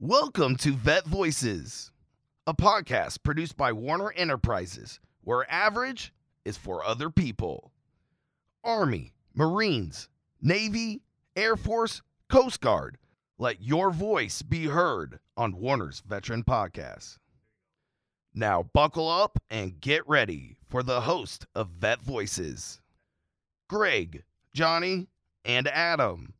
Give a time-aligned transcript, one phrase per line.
[0.00, 1.92] Welcome to Vet Voices,
[2.48, 6.12] a podcast produced by Warner Enterprises, where average
[6.44, 7.70] is for other people.
[8.64, 10.08] Army, Marines,
[10.42, 11.02] Navy,
[11.36, 12.98] Air Force, Coast Guard,
[13.38, 17.18] let your voice be heard on Warner's Veteran Podcast.
[18.34, 22.80] Now, buckle up and get ready for the host of Vet Voices
[23.68, 25.06] Greg, Johnny,
[25.44, 26.34] and Adam.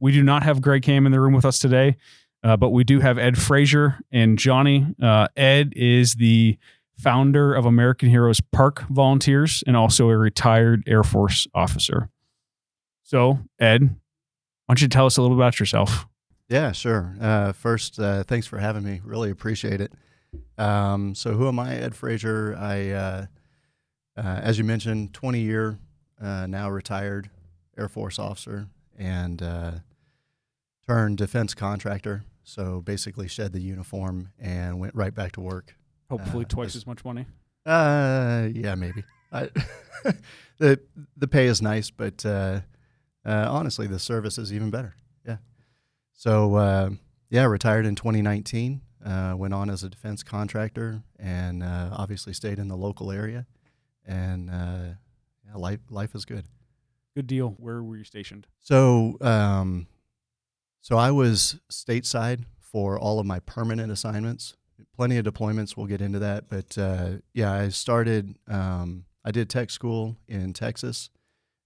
[0.00, 1.96] We do not have Greg Cam in the room with us today,
[2.42, 4.86] uh, but we do have Ed Frazier and Johnny.
[5.00, 6.58] Uh, Ed is the
[6.98, 12.10] founder of American Heroes Park Volunteers and also a retired Air Force officer.
[13.02, 16.06] So, Ed, why don't you tell us a little about yourself?
[16.48, 17.14] Yeah, sure.
[17.20, 19.00] Uh, first, uh, thanks for having me.
[19.04, 19.92] Really appreciate it.
[20.58, 21.76] Um, so, who am I?
[21.76, 22.56] Ed Frazier.
[22.58, 23.26] I, uh,
[24.16, 25.78] uh as you mentioned, 20 year
[26.20, 27.30] uh, now retired
[27.76, 29.72] Air Force officer and uh,
[30.88, 32.24] turned defense contractor.
[32.44, 35.74] So basically, shed the uniform and went right back to work.
[36.10, 37.26] Hopefully, twice as much money.
[37.64, 39.02] Uh, yeah, maybe.
[39.32, 39.50] I,
[40.58, 40.78] the
[41.16, 42.24] the pay is nice, but
[43.24, 44.94] honestly, the service is even better.
[45.26, 45.38] Yeah.
[46.12, 46.90] So uh,
[47.30, 48.82] yeah, retired in 2019.
[49.04, 53.46] Uh, went on as a defense contractor, and uh, obviously stayed in the local area.
[54.04, 54.94] And uh,
[55.46, 56.44] yeah, life life is good.
[57.14, 57.50] Good deal.
[57.58, 58.48] Where were you stationed?
[58.58, 59.86] So um,
[60.86, 64.54] so I was stateside for all of my permanent assignments.
[64.94, 65.76] Plenty of deployments.
[65.76, 68.36] We'll get into that, but uh, yeah, I started.
[68.46, 71.10] Um, I did tech school in Texas,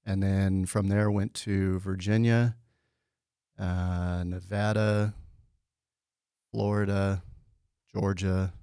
[0.07, 2.57] and then from there went to Virginia
[3.59, 5.13] uh, Nevada,
[6.51, 7.23] Florida,
[7.95, 8.55] Georgia,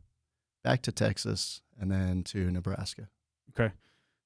[0.63, 3.09] back to Texas, and then to Nebraska.
[3.51, 3.71] Okay.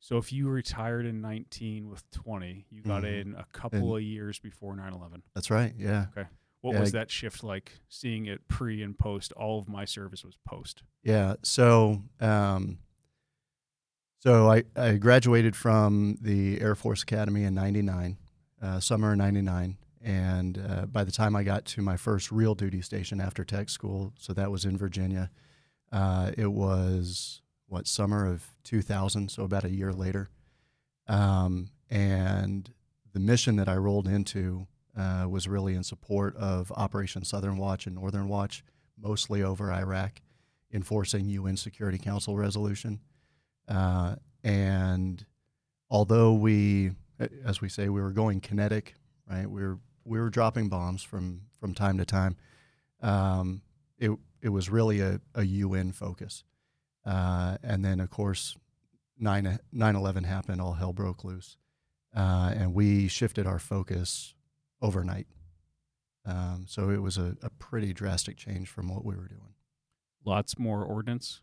[0.01, 3.29] So if you retired in 19 with 20, you got mm-hmm.
[3.29, 5.21] in a couple and of years before 9 11.
[5.35, 5.73] That's right.
[5.77, 6.07] Yeah.
[6.17, 6.27] Okay.
[6.61, 6.79] What yeah.
[6.79, 9.31] was that shift like seeing it pre and post?
[9.33, 10.81] All of my service was post.
[11.03, 11.35] Yeah.
[11.43, 12.79] So, um,
[14.19, 18.17] so I, I graduated from the Air Force Academy in 99,
[18.59, 19.77] uh, summer of 99.
[20.03, 23.69] And uh, by the time I got to my first real duty station after tech
[23.69, 25.29] school, so that was in Virginia,
[25.91, 30.27] uh, it was what summer of 2000, so about a year later.
[31.07, 32.69] Um, and
[33.13, 34.67] the mission that I rolled into
[34.97, 38.61] uh, was really in support of Operation Southern Watch and Northern Watch,
[38.99, 40.19] mostly over Iraq,
[40.73, 42.99] enforcing UN Security Council resolution.
[43.69, 45.25] Uh, and
[45.89, 46.91] although we,
[47.45, 48.95] as we say, we were going kinetic,
[49.29, 49.49] right?
[49.49, 52.35] We were we were dropping bombs from from time to time.
[53.01, 53.61] Um,
[53.97, 54.11] it
[54.41, 56.43] it was really a, a UN focus,
[57.05, 58.57] uh, and then of course
[59.19, 61.57] 9 11 happened, all hell broke loose,
[62.15, 64.33] uh, and we shifted our focus
[64.81, 65.27] overnight.
[66.25, 69.53] Um, so it was a, a pretty drastic change from what we were doing.
[70.25, 71.41] Lots more ordnance.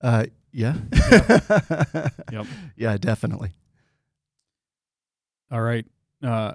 [0.00, 0.76] Uh, yeah.
[1.10, 2.12] yep.
[2.32, 2.46] yep.
[2.76, 3.52] Yeah, definitely.
[5.50, 5.86] All right.
[6.22, 6.52] Uh,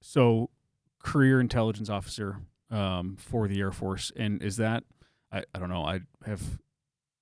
[0.00, 0.50] so
[1.00, 2.38] career intelligence officer
[2.70, 4.84] um, for the Air Force, and is that
[5.32, 6.42] I, I don't know I have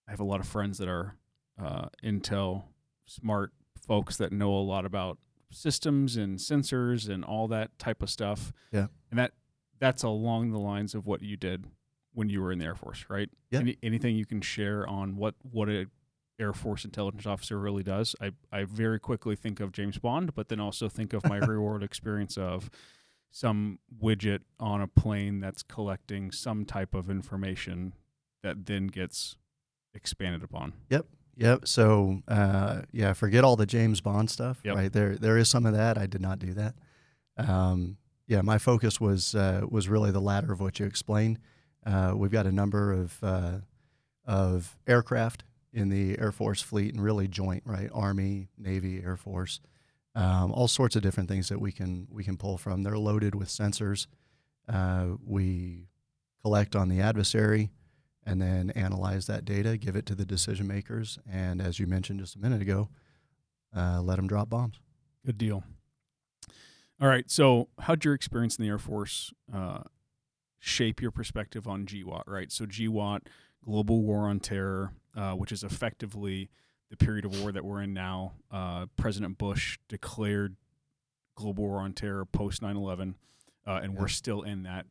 [0.07, 1.17] I have a lot of friends that are
[1.63, 2.65] uh, intel
[3.07, 3.53] smart
[3.87, 5.19] folks that know a lot about
[5.51, 8.53] systems and sensors and all that type of stuff.
[8.73, 9.33] Yeah, and that
[9.79, 11.67] that's along the lines of what you did
[12.13, 13.29] when you were in the Air Force, right?
[13.51, 13.61] Yeah.
[13.61, 15.87] Any, anything you can share on what what a
[16.39, 18.17] Air Force intelligence officer really does?
[18.21, 21.61] I I very quickly think of James Bond, but then also think of my real
[21.61, 22.71] world experience of
[23.31, 27.93] some widget on a plane that's collecting some type of information
[28.45, 29.37] that then gets
[29.95, 30.73] expanded upon.
[30.91, 31.07] Yep.
[31.37, 31.67] Yep.
[31.67, 34.61] So, uh, yeah, forget all the James Bond stuff.
[34.65, 34.77] Yep.
[34.77, 35.99] Right there, there is some of that.
[35.99, 36.75] I did not do that.
[37.37, 37.97] Um,
[38.27, 41.39] yeah, my focus was uh, was really the latter of what you explained.
[41.85, 43.59] Uh, we've got a number of uh,
[44.25, 47.91] of aircraft in the Air Force fleet, and really joint, right?
[47.93, 49.61] Army, Navy, Air Force
[50.15, 52.83] um, all sorts of different things that we can we can pull from.
[52.83, 54.07] They're loaded with sensors.
[54.69, 55.89] Uh, we
[56.43, 57.71] collect on the adversary
[58.27, 62.21] and then analyze that data, give it to the decision makers, and as you mentioned
[62.21, 62.89] just a minute ago,
[63.77, 64.81] uh, let them drop bombs.
[65.27, 65.65] Good deal.
[67.01, 67.31] All right.
[67.31, 69.83] So, how'd your experience in the Air Force uh,
[70.59, 72.23] shape your perspective on GWOT?
[72.27, 72.53] Right.
[72.53, 73.23] So, GWOT,
[73.65, 76.51] Global War on Terror, uh, which is effectively
[76.91, 78.35] the period of war that we're in now.
[78.51, 80.57] Uh, President Bush declared
[81.35, 83.17] global war on terror post 9 11,
[83.67, 84.01] uh, and yeah.
[84.01, 84.87] we're still in that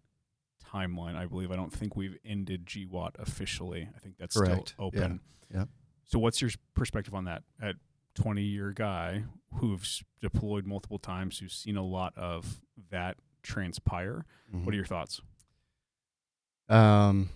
[0.73, 1.51] timeline, I believe.
[1.51, 3.89] I don't think we've ended GWOT officially.
[3.95, 4.69] I think that's Correct.
[4.69, 5.19] still open.
[5.51, 5.59] Yeah.
[5.59, 5.65] yeah.
[6.05, 7.43] So, what's your perspective on that?
[7.61, 7.75] At
[8.15, 9.23] 20 year guy
[9.55, 12.61] who's deployed multiple times, who's seen a lot of
[12.91, 14.25] that transpire.
[14.53, 14.65] Mhm.
[14.65, 15.21] What are your thoughts?
[16.69, 17.29] Um,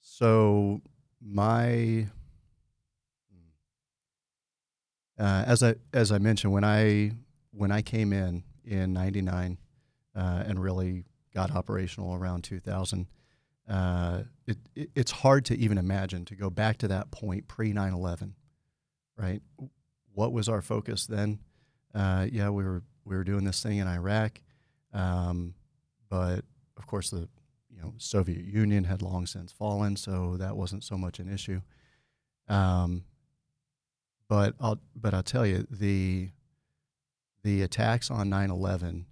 [0.00, 0.82] so
[1.20, 2.08] my
[5.18, 7.12] uh, as I as I mentioned when I
[7.52, 9.58] when I came in in '99
[10.14, 11.04] uh, and really
[11.34, 13.06] got operational around 2000,
[13.68, 17.72] uh, it, it it's hard to even imagine to go back to that point pre
[17.72, 18.32] 9/11,
[19.16, 19.42] right?
[20.12, 21.38] What was our focus then?
[21.94, 24.40] Uh, yeah, we were we were doing this thing in Iraq,
[24.92, 25.54] um,
[26.08, 26.44] but
[26.76, 27.28] of course the
[27.70, 31.60] you know Soviet Union had long since fallen, so that wasn't so much an issue.
[32.48, 33.04] Um,
[34.28, 36.30] but I'll but I'll tell you the
[37.42, 39.04] the attacks on 9/11,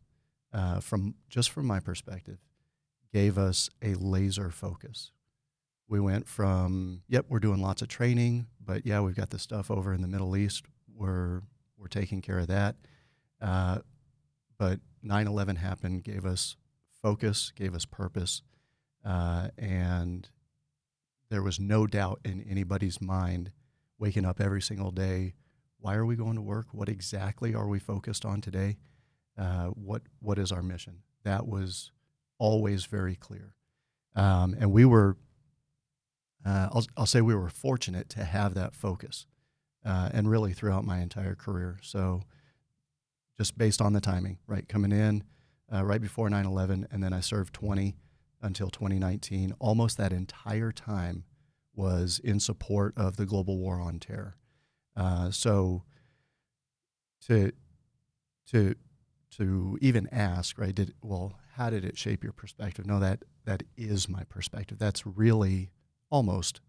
[0.52, 2.38] uh, from just from my perspective,
[3.12, 5.12] gave us a laser focus.
[5.88, 9.70] We went from yep, we're doing lots of training, but yeah, we've got the stuff
[9.70, 10.64] over in the Middle East.
[10.94, 11.42] We're
[11.76, 12.76] we're taking care of that.
[13.40, 13.78] Uh,
[14.58, 16.56] but 9/11 happened, gave us
[17.02, 18.42] focus, gave us purpose,
[19.04, 20.28] uh, and
[21.30, 23.52] there was no doubt in anybody's mind
[23.98, 25.34] waking up every single day.
[25.78, 26.66] Why are we going to work?
[26.72, 28.76] What exactly are we focused on today?
[29.40, 30.98] Uh, what what is our mission?
[31.24, 31.92] That was
[32.38, 33.54] always very clear,
[34.14, 35.16] um, and we were.
[36.44, 39.26] Uh, I'll, I'll say we were fortunate to have that focus,
[39.84, 41.78] uh, and really throughout my entire career.
[41.82, 42.22] So,
[43.38, 45.24] just based on the timing, right, coming in
[45.72, 47.96] uh, right before 9/11, and then I served 20
[48.42, 49.54] until 2019.
[49.58, 51.24] Almost that entire time
[51.74, 54.36] was in support of the global war on terror.
[54.96, 55.84] Uh, so
[57.26, 57.52] to
[58.50, 58.74] to
[59.36, 60.74] to even ask, right?
[60.74, 62.86] Did well, how did it shape your perspective?
[62.86, 64.78] No, that that is my perspective.
[64.78, 65.70] That's really
[66.10, 66.60] almost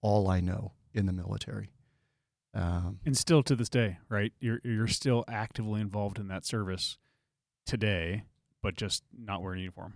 [0.00, 1.70] all I know in the military.
[2.54, 4.32] Um, And still to this day, right?
[4.40, 6.98] You're you're still actively involved in that service
[7.64, 8.24] today,
[8.62, 9.94] but just not wearing uniform.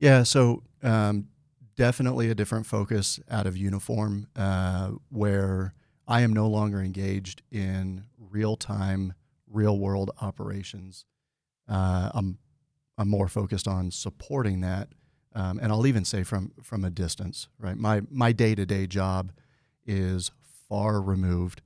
[0.00, 1.28] Yeah, so um,
[1.76, 5.74] definitely a different focus out of uniform, uh, where
[6.08, 9.14] I am no longer engaged in real time,
[9.46, 11.04] real world operations.
[11.72, 12.38] Uh, I'm
[12.98, 14.88] I'm more focused on supporting that,
[15.34, 17.48] um, and I'll even say from from a distance.
[17.58, 19.32] Right, my my day to day job
[19.86, 20.30] is
[20.68, 21.62] far removed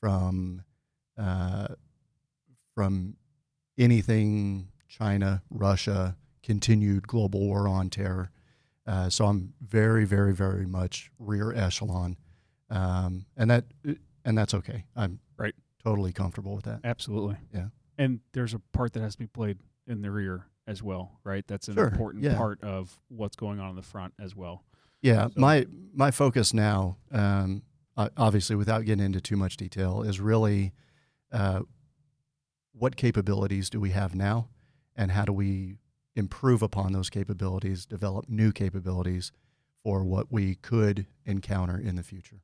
[0.00, 0.62] from
[1.16, 1.68] uh,
[2.74, 3.16] from
[3.76, 8.30] anything China, Russia, continued global war on terror.
[8.86, 12.16] Uh, so I'm very, very, very much rear echelon,
[12.70, 13.64] um, and that
[14.24, 14.84] and that's okay.
[14.96, 15.54] I'm Right.
[15.82, 16.80] totally comfortable with that.
[16.84, 17.36] Absolutely.
[17.52, 17.68] Yeah.
[17.98, 21.44] And there's a part that has to be played in the rear as well, right?
[21.46, 22.36] That's an Sure, important yeah.
[22.36, 24.64] part of what's going on in the front as well.
[25.02, 27.62] Yeah, So- my my focus now, um,
[27.96, 30.72] obviously, without getting into too much detail, is really
[31.32, 31.62] uh,
[32.72, 34.48] what capabilities do we have now,
[34.96, 35.78] and how do we
[36.14, 39.30] improve upon those capabilities, develop new capabilities
[39.82, 42.40] for what we could encounter in the future.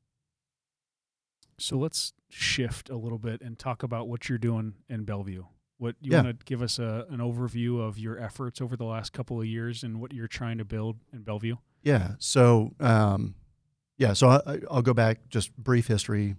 [1.57, 5.45] So let's shift a little bit and talk about what you're doing in Bellevue.
[5.77, 6.23] What you Yeah.
[6.23, 9.45] want to give us a, an overview of your efforts over the last couple of
[9.47, 11.55] years and what you're trying to build in Bellevue?
[11.83, 12.15] Yeah.
[12.19, 13.35] So, um,
[13.97, 14.13] yeah.
[14.13, 16.35] So I, I'll go back just brief history,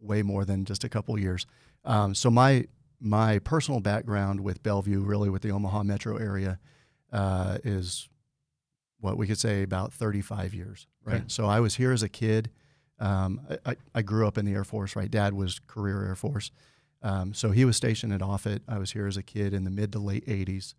[0.00, 1.46] way more than just a couple of years.
[1.84, 2.66] Um, so my
[2.98, 6.58] my personal background with Bellevue, really with the Omaha metro area,
[7.12, 8.08] uh, is
[9.00, 10.86] what we could say about 35 years.
[11.04, 11.16] Right.
[11.16, 11.24] Okay.
[11.28, 12.50] So I was here as a kid.
[12.98, 14.96] Um, I, I- grew up in the Air Force.
[14.96, 15.10] Right.
[15.10, 16.50] Dad was career Air Force.
[17.02, 18.62] Um, so he was stationed at Offutt.
[18.66, 20.74] I was here as a kid in the mid to late 80s.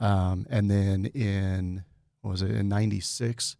[0.00, 1.84] Um, and then in
[2.22, 3.56] what was it in 96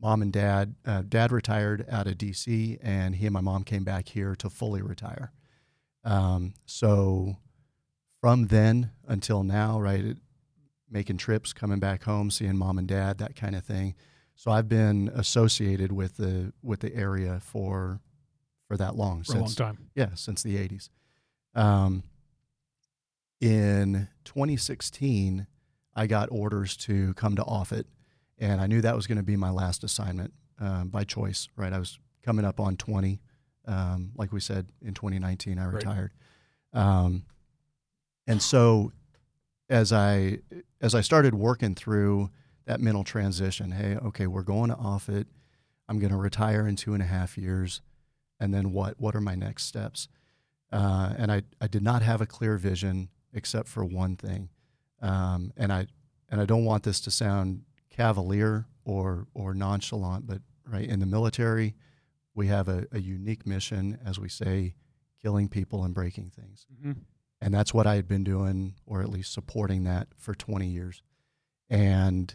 [0.00, 3.84] mom and dad uh, dad retired out of dc and he and my mom came
[3.84, 5.32] back here to fully retire
[6.04, 7.36] um, so
[8.20, 10.16] from then until now right
[10.90, 13.94] making trips coming back home seeing mom and dad that kind of thing
[14.36, 18.00] so i've been associated with the with the area for
[18.68, 19.78] for that long For a long time.
[19.94, 20.88] yeah, since the 80s.
[21.54, 22.02] Um,
[23.40, 25.46] in 2016,
[25.94, 27.86] I got orders to come to Offutt,
[28.38, 31.72] and I knew that was going to be my last assignment um, by choice, right?
[31.72, 33.20] I was coming up on 20.
[33.66, 35.74] Um, like we said, in 2019, I Right.
[35.74, 36.12] retired.
[36.72, 37.24] Um,
[38.26, 38.92] and so
[39.68, 40.38] as I
[40.80, 42.30] as I started working through
[42.66, 45.26] that mental transition, hey, okay, we're going to Offutt.
[45.88, 47.80] I'm going to retire in two and a half years
[48.40, 50.08] and then what what are my next steps
[50.72, 54.50] uh, and I, I did not have a clear vision except for one thing
[55.00, 55.86] um, and I
[56.28, 61.06] and I don't want this to sound cavalier or or nonchalant but right in the
[61.06, 61.74] military
[62.34, 64.74] we have a, a unique mission as we say
[65.22, 67.00] killing people and breaking things Mm-hmm.
[67.40, 71.02] and that's what I had been doing, or at least supporting that for 20 years.
[71.70, 72.34] And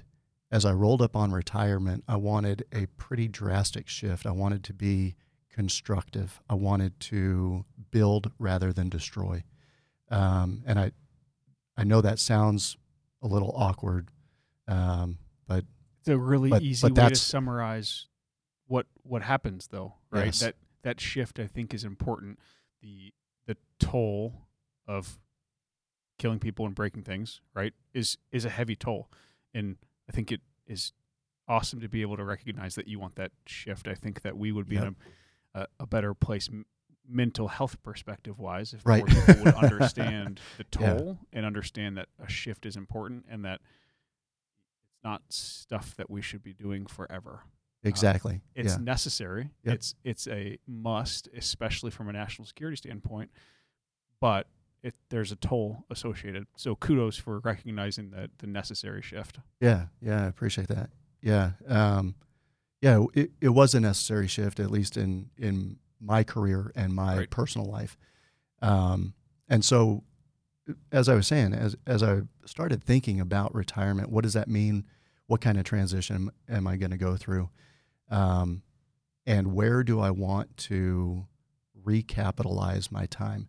[0.52, 4.26] as I rolled up on retirement, I wanted a pretty drastic shift.
[4.26, 5.16] I wanted to be
[5.50, 6.42] constructive.
[6.50, 9.44] I wanted to build rather than destroy.
[10.10, 10.92] Um, and I,
[11.78, 12.76] I know that sounds
[13.22, 14.10] a little awkward,
[14.68, 15.18] um,
[15.48, 15.64] but
[16.00, 18.08] it's a really but, easy but way to summarize
[18.68, 20.26] what what happens, though, right?
[20.26, 20.40] Yes.
[20.40, 22.40] That that shift, I think, is important.
[22.82, 23.14] The
[23.46, 24.48] the toll
[24.88, 25.20] of
[26.18, 29.10] killing people and breaking things, right, is is a heavy toll,
[29.54, 29.78] and
[30.12, 30.92] I think it is
[31.48, 33.88] awesome to be able to recognize that you want that shift.
[33.88, 34.84] I think that we would be Yep.
[34.88, 34.96] in
[35.56, 36.66] a, a, better place m-
[37.08, 39.08] mental health perspective wise if Right.
[39.10, 40.94] more people would understand the Yeah.
[40.96, 46.22] toll and understand that a shift is important and that it's not stuff that we
[46.22, 47.44] should be doing forever.
[47.44, 47.50] Um,
[47.90, 48.42] exactly.
[48.54, 48.84] It's yeah.
[48.84, 49.50] necessary.
[49.64, 49.76] Yep.
[49.76, 53.32] It's it's a must, especially from a national security standpoint.
[54.20, 54.48] But
[54.84, 56.48] it there's a toll associated.
[56.56, 59.40] So kudos for recognizing that the necessary shift.
[59.60, 60.90] Yeah, yeah, I appreciate that.
[61.22, 62.16] Yeah, um,
[62.82, 67.18] yeah, it, it was a necessary shift, at least in in my career and my
[67.20, 67.30] Right.
[67.30, 67.96] personal life.
[68.62, 69.14] Um,
[69.48, 70.04] and so,
[70.92, 74.86] as I was saying, as as I started thinking about retirement, what does that mean?
[75.28, 77.50] What kind of transition am I going to go through?
[78.10, 78.64] Um,
[79.28, 81.28] and where do I want to
[81.86, 83.48] recapitalize my time?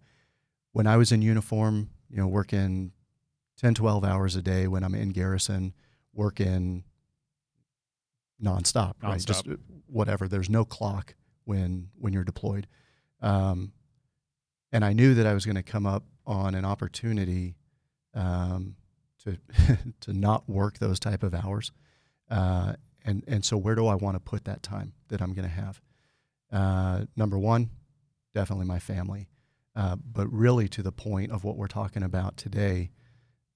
[0.72, 2.92] When I was in uniform, you know, working
[3.58, 5.74] 10, 12 hours a day when I'm in garrison,
[6.12, 6.84] working
[8.42, 9.24] nonstop, right?
[9.24, 10.28] Just uh, whatever.
[10.28, 11.14] There's no clock
[11.44, 12.66] when when you're deployed.
[13.20, 13.72] Um,
[14.72, 17.56] and I knew that I was going to come up on an opportunity
[18.14, 18.76] um,
[19.24, 19.38] to
[20.00, 21.72] to not work those type of hours.
[22.30, 22.74] Uh,
[23.04, 25.54] and and so where do I want to put that time that I'm going to
[25.54, 25.80] have?
[26.50, 27.70] Uh, number one,
[28.34, 29.28] definitely my family.
[29.74, 32.90] Uh, but really, to the point of what we're talking about today,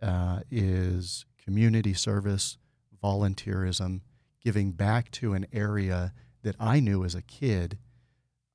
[0.03, 2.59] uh, is community service,
[3.03, 4.01] volunteerism,
[4.43, 7.79] giving back to an area that I knew as a kid.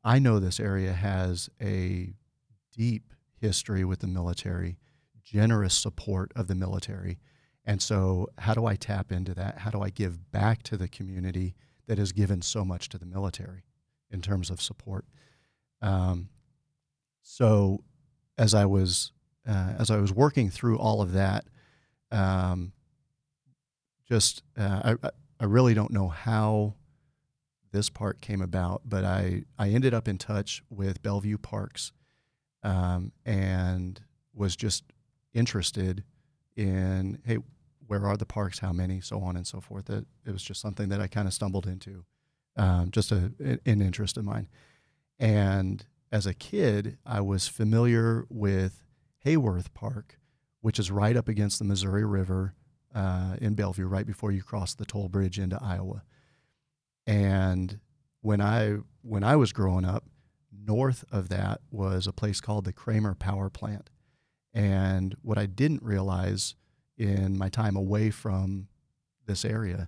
[0.04, 2.14] I know this area has a
[2.76, 4.78] deep history with the military,
[5.24, 7.20] generous support of the military.
[7.66, 9.60] And so, how do I tap into that?
[9.60, 11.54] How do I give back to the community
[11.88, 13.66] that has given so much to the military
[14.10, 15.06] in terms of support?
[15.82, 16.30] Um,
[17.24, 17.84] so,
[18.38, 19.12] as I was
[19.48, 21.46] uh, as I was working through all of that,
[22.12, 22.74] um,
[24.08, 25.10] just uh, I
[25.40, 26.76] I really don't know how
[27.72, 31.92] this part came about, but I I ended up in touch with Bellevue Parks,
[32.64, 34.02] um, and
[34.34, 34.84] was just
[35.34, 36.04] interested
[36.56, 37.38] in hey
[37.92, 38.60] where are the parks?
[38.60, 39.02] How many?
[39.02, 39.90] So on and so forth.
[39.90, 42.06] It, it was just something that i kind of stumbled into
[42.56, 43.34] um, just a,
[43.66, 44.48] an interest of mine.
[45.20, 48.84] And as a kid i was familiar with
[49.26, 50.18] Haworth park
[50.62, 52.54] which is right up against the missouri river
[52.94, 56.04] uh, in bellevue right before you cross the toll bridge into iowa.
[57.08, 57.80] And
[58.22, 60.06] when i when i was growing up
[60.66, 63.90] north of that was a place called the kramer power plant.
[64.54, 66.56] And what I didn't realize
[66.98, 68.68] in my time away from
[69.26, 69.88] this area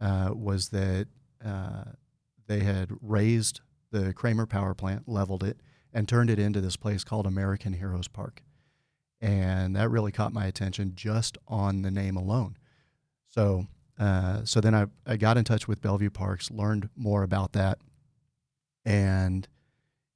[0.00, 1.08] uh, was that
[1.44, 1.84] uh,
[2.46, 5.60] they had raised the Kramer power plant, leveled it,
[5.92, 8.42] and turned it into this place called American Heroes Park.
[9.20, 12.56] And that really caught my attention just on the name alone.
[13.28, 13.66] So,
[13.98, 17.78] uh, so then I, I got in touch with Bellevue Parks, learned more about that.
[18.84, 19.48] And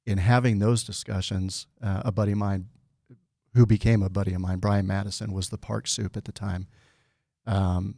[0.05, 2.67] in having those discussions, uh, a buddy of mine
[3.53, 6.67] who became a buddy of mine, Brian Madison, was the park soup at the time.
[7.45, 7.95] Um,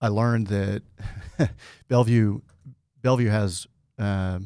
[0.00, 0.82] I learned that
[1.88, 2.40] Bellevue
[3.02, 3.66] Bellevue has
[3.98, 4.40] uh,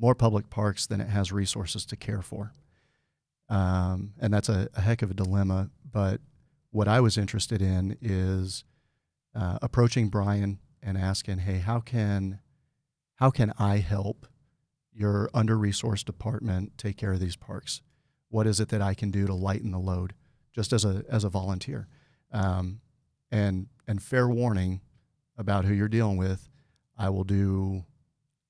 [0.00, 2.52] more public parks than it has resources to care for,
[3.48, 5.70] um, and that's a, a heck of a dilemma.
[5.90, 6.20] But
[6.70, 8.64] what I was interested in is
[9.34, 12.40] uh, approaching Brian and asking, "Hey, how can
[13.16, 14.26] how can I help
[14.92, 17.82] your under resourced department take care of these parks?"
[18.30, 20.14] what is it that I can do to lighten the load,
[20.54, 21.88] just as a as a volunteer,
[22.32, 22.80] um,
[23.30, 24.80] and and fair warning
[25.36, 26.48] about who you're dealing with,
[26.96, 27.84] I will do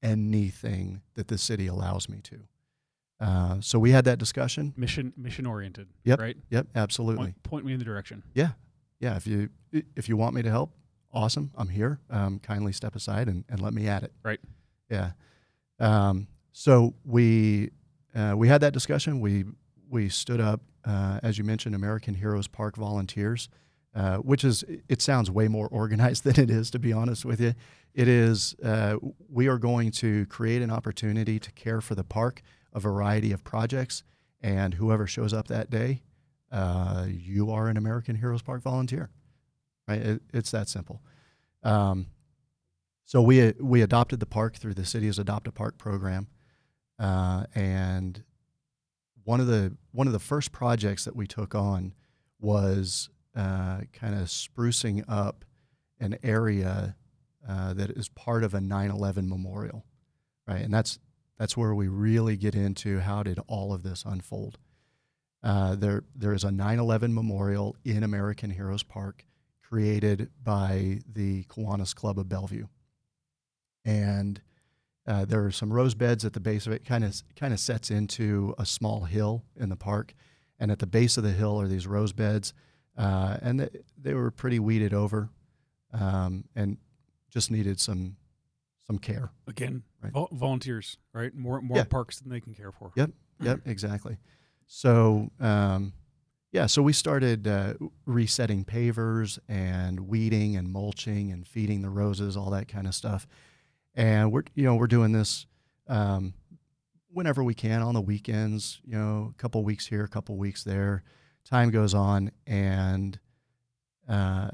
[0.02, 2.40] anything that the city allows me to.
[3.21, 4.73] Uh, so we had that discussion.
[4.76, 5.88] Mission mission oriented.
[6.04, 6.21] Yep.
[6.21, 6.37] Right.
[6.50, 7.26] Yep, absolutely.
[7.26, 8.23] Point, point me in the direction.
[8.35, 8.50] Yeah,
[8.99, 9.16] Yeah.
[9.16, 9.50] if you
[9.95, 10.73] if you want me to help,
[11.12, 11.50] awesome.
[11.54, 12.00] I'm here.
[12.09, 14.12] Um, kindly step aside and, and let me at it.
[14.23, 14.40] Right.
[14.90, 15.12] Yeah.
[15.78, 17.71] Um, so we
[18.14, 19.21] uh, we had that discussion.
[19.21, 19.45] We
[19.90, 23.49] we stood up, uh, as you mentioned, American Heroes Park Volunteers,
[23.94, 26.70] uh, which is it sounds way more organized than it is.
[26.70, 27.54] To be honest with you,
[27.94, 28.54] it is.
[28.62, 28.97] Uh,
[29.28, 32.42] we are going to create an opportunity to care for the park,
[32.73, 34.02] a variety of projects,
[34.40, 36.02] and whoever shows up that day,
[36.52, 39.11] uh, you are an American Heroes Park volunteer.
[39.88, 40.00] Right?
[40.00, 41.02] It, it's that simple.
[41.62, 42.06] Um,
[43.04, 46.28] so we we adopted the park through the city's Adopt a Park program,
[46.99, 48.23] uh, and
[49.25, 51.92] one of the one of the first projects that we took on
[52.38, 55.45] was uh, kind of sprucing up
[55.99, 56.97] an area
[57.49, 59.85] uh, that is part of a 9/11 memorial,
[60.47, 60.63] right?
[60.63, 60.99] And that's
[61.39, 64.59] that's where we really get into how did all of this unfold.
[65.43, 69.25] Uh, there there is a 9/11 memorial in American Heroes Park
[69.63, 72.67] created by the Kiwanis Club of Bellevue,
[73.85, 74.43] and
[75.07, 76.85] uh, there are some rose beds at the base of it.
[76.85, 80.15] Kind of kind of sets into a small hill in the park,
[80.59, 82.53] and at the base of the hill are these rose beds,
[83.00, 83.69] uh, and they,
[84.00, 85.30] they were pretty weeded over,
[85.92, 86.76] um, and
[87.30, 88.16] just needed some
[88.87, 89.30] some care.
[89.47, 90.12] Again, Right.
[90.12, 91.35] vol- volunteers, right?
[91.35, 91.85] More more Yeah.
[91.85, 92.92] parks than they can care for.
[92.97, 93.11] Yep.
[93.40, 94.16] Yep, exactly.
[94.66, 95.92] So, um,
[96.52, 97.75] yeah, so we started uh,
[98.07, 103.26] resetting pavers and weeding and mulching and feeding the roses, all that kind of stuff.
[103.95, 105.47] And we're, you know, we're doing this
[105.88, 106.35] um,
[107.12, 108.80] whenever we can on the weekends.
[108.85, 111.02] You know, a couple weeks here, a couple weeks there.
[111.44, 113.18] Time goes on, and
[114.09, 114.50] uh,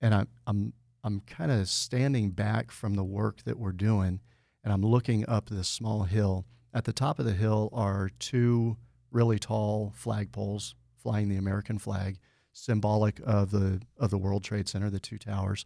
[0.00, 0.72] and I'm I'm
[1.04, 4.20] I'm kind of standing back from the work that we're doing,
[4.62, 6.46] and I'm looking up this small hill.
[6.74, 8.76] At the top of the hill are two
[9.10, 12.18] really tall flagpoles flying the American flag,
[12.52, 15.64] symbolic of the of the World Trade Center, the two towers.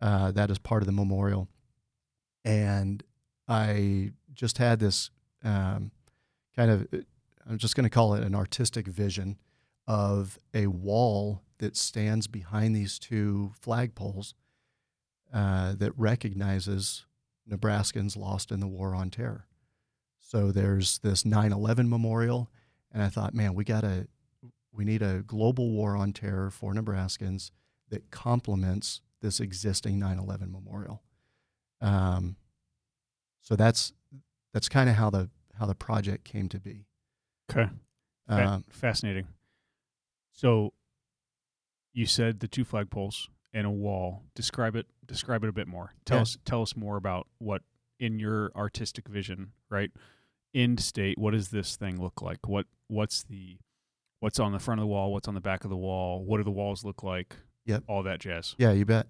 [0.00, 1.48] Uh, that is part of the memorial.
[2.44, 3.02] And
[3.48, 5.10] I just had this
[5.42, 5.90] um,
[6.54, 6.86] kind of,
[7.48, 9.38] I'm just going to call it an artistic vision
[9.88, 14.34] of a wall that stands behind these two flagpoles
[15.32, 17.06] uh, that recognizes
[17.50, 19.46] Nebraskans lost in the war on terror.
[20.20, 22.50] So there's this 9/11 memorial,
[22.92, 24.06] and I thought, man, we gotta,
[24.72, 27.50] we need a global war on terror for Nebraskans
[27.88, 31.02] that complements this existing 9/11 memorial.
[31.80, 32.36] Um,
[33.40, 33.94] so that's
[34.52, 36.84] that's kind of how the how the project came to be.
[37.50, 37.70] Okay.
[38.28, 39.26] Um, fascinating.
[40.38, 40.72] So,
[41.92, 44.22] you said the two flagpoles and a wall.
[44.36, 44.86] Describe it.
[45.04, 45.94] Describe it a bit more.
[46.04, 46.22] Tell Yeah.
[46.22, 46.38] us.
[46.44, 47.62] Tell us more about what
[47.98, 49.90] in your artistic vision, right?
[50.54, 51.18] End state.
[51.18, 52.46] What does this thing look like?
[52.46, 53.58] What What's the
[54.20, 55.12] What's on the front of the wall?
[55.12, 56.24] What's on the back of the wall?
[56.24, 57.36] What do the walls look like?
[57.66, 57.82] Yep.
[57.88, 58.54] All that jazz.
[58.58, 59.08] Yeah, you bet.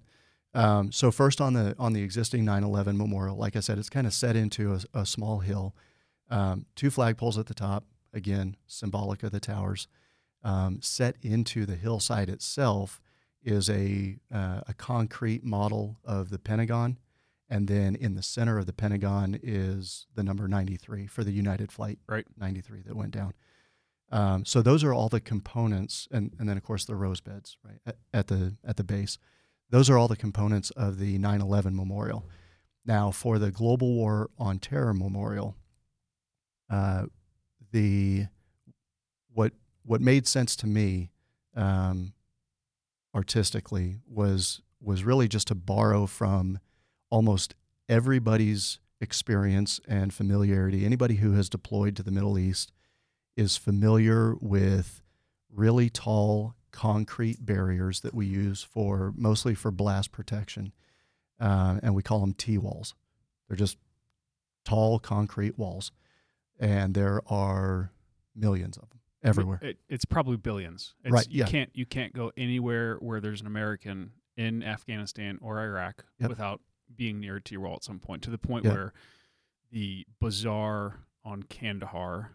[0.54, 4.06] Um, so first on the on the existing 9/11 memorial, like I said, it's kind
[4.06, 5.76] of set into a, a small hill,
[6.30, 9.88] um, two flagpoles at the top, again symbolic of the towers.
[10.44, 13.00] Um, set into the hillside itself
[13.42, 16.98] is a uh, a concrete model of the Pentagon,
[17.48, 21.72] and then in the center of the Pentagon is the number 93 for the United
[21.72, 22.26] Flight Right.
[22.36, 23.34] 93 that went down.
[24.10, 27.56] Um, so those are all the components, and, and then of course the rose beds
[27.62, 29.18] right at, at the at the base.
[29.70, 32.24] Those are all the components of the 9/11 memorial.
[32.86, 35.56] Now, for the Global War on Terror memorial,
[36.70, 37.04] uh,
[37.70, 38.26] the
[39.34, 39.52] what
[39.88, 41.10] what made sense to me
[41.56, 42.12] um,
[43.14, 46.60] artistically was was really just to borrow from
[47.10, 47.54] almost
[47.88, 50.84] everybody's experience and familiarity.
[50.84, 52.70] Anybody who has deployed to the Middle East
[53.36, 55.02] is familiar with
[55.52, 60.72] really tall concrete barriers that we use for mostly for blast protection,
[61.40, 62.94] uh, and we call them T walls.
[63.48, 63.78] They're just
[64.64, 65.90] tall concrete walls,
[66.60, 67.90] and there are
[68.36, 69.58] millions of them everywhere.
[69.62, 70.94] It, it's probably billions.
[71.04, 71.46] It's, Right, You yeah.
[71.46, 76.30] can't you can't go anywhere where there's an American in Afghanistan or Iraq Yep.
[76.30, 76.60] without
[76.94, 78.22] being near a T wall at some point.
[78.22, 78.74] To the point Yep.
[78.74, 78.92] where
[79.70, 82.32] the bazaar on Kandahar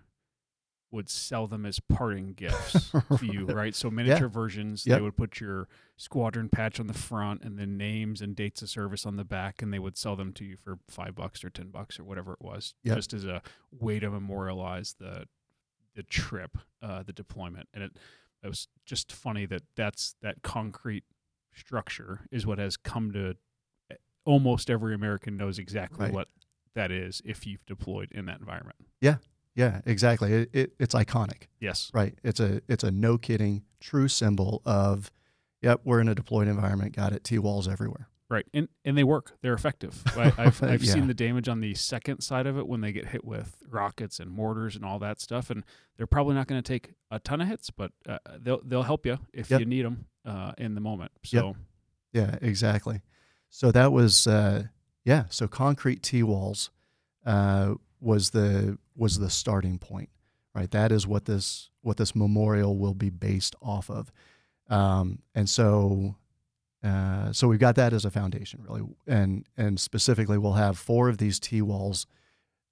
[0.92, 3.74] would sell them as parting gifts to you, right?
[3.74, 4.84] So miniature versions.
[4.84, 5.68] They would put your
[5.98, 9.64] squadron patch on the front and then names and dates of service on the back,
[9.64, 12.34] and they would sell them to you for five bucks or ten bucks or whatever
[12.34, 12.96] it was, Yep.
[12.98, 13.42] just as a
[13.72, 15.26] way to memorialize the
[15.96, 17.92] the trip, uh, the deployment, and it
[18.44, 21.04] it was just funny that that's that concrete
[21.54, 23.36] structure is what has come to
[23.92, 26.14] eh, almost every American knows exactly Right.
[26.14, 26.28] what
[26.76, 28.78] that is if you've deployed in that environment.
[29.00, 29.18] Yeah,
[29.56, 30.34] yeah, exactly.
[30.34, 31.92] It, it, it's iconic, Yes.
[31.94, 32.16] right?
[32.24, 35.12] It's a it's a no kidding true symbol of,
[35.62, 36.96] yep, we're in a deployed environment.
[36.96, 37.24] Got it.
[37.24, 38.08] T walls everywhere.
[38.30, 39.34] Right, and and they work.
[39.42, 40.02] They're effective.
[40.18, 40.94] I, I've I've Yeah.
[40.94, 44.20] seen the damage on the second side of it when they get hit with rockets
[44.20, 45.64] and mortars and all that stuff, and
[45.98, 49.06] they're probably not going to take a ton of hits, but uh, they'll they'll help
[49.06, 49.60] you if Yep.
[49.60, 51.12] you need them uh, in the moment.
[51.24, 51.56] So
[52.14, 53.02] Yeah, exactly.
[53.50, 54.64] So that was uh,
[55.04, 55.26] yeah.
[55.30, 56.72] So concrete T walls
[57.26, 60.10] uh, was the was the starting point,
[60.56, 60.72] right?
[60.72, 64.12] That is what this what this memorial will be based off of.
[64.70, 66.16] Um, and so
[66.84, 71.08] uh, so we've got that as a foundation, really, and and specifically, we'll have four
[71.08, 72.06] of these T walls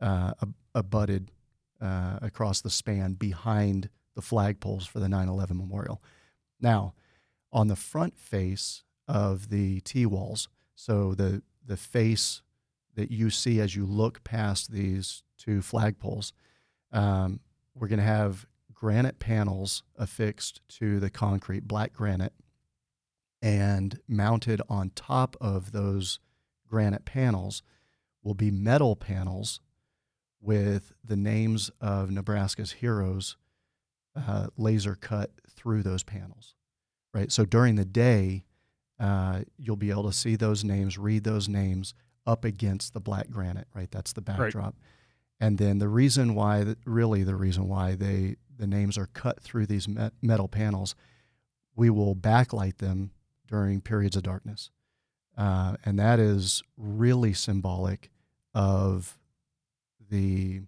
[0.01, 0.33] uh,
[0.75, 1.31] abutted
[1.79, 6.01] uh, across the span behind the flagpoles for the 9/11 memorial.
[6.59, 6.93] Now,
[7.53, 12.41] on the front face of the T walls, so the the face
[12.95, 16.33] that you see as you look past these two flagpoles,
[16.91, 17.39] um,
[17.73, 22.33] we're going to have granite panels affixed to the concrete, black granite
[23.41, 26.19] and mounted on top of those
[26.67, 27.63] granite panels
[28.23, 29.59] will be metal panels
[30.39, 33.37] with the names of Nebraska's heroes
[34.15, 36.55] uh, laser cut through those panels.
[37.13, 37.31] Right.
[37.31, 38.45] So during the day,
[38.99, 41.93] uh, you'll be able to see those names, read those names
[42.25, 43.67] up against the black granite.
[43.75, 43.89] Right.
[43.91, 44.65] That's the backdrop.
[44.65, 44.73] Right.
[45.39, 49.65] And then the reason why, really, the reason why they the names are cut through
[49.65, 49.87] these
[50.21, 50.93] metal panels,
[51.75, 53.09] we will backlight them
[53.51, 54.71] during periods of darkness.
[55.37, 58.09] Uh, and that is really symbolic
[58.55, 59.19] of
[60.09, 60.61] the,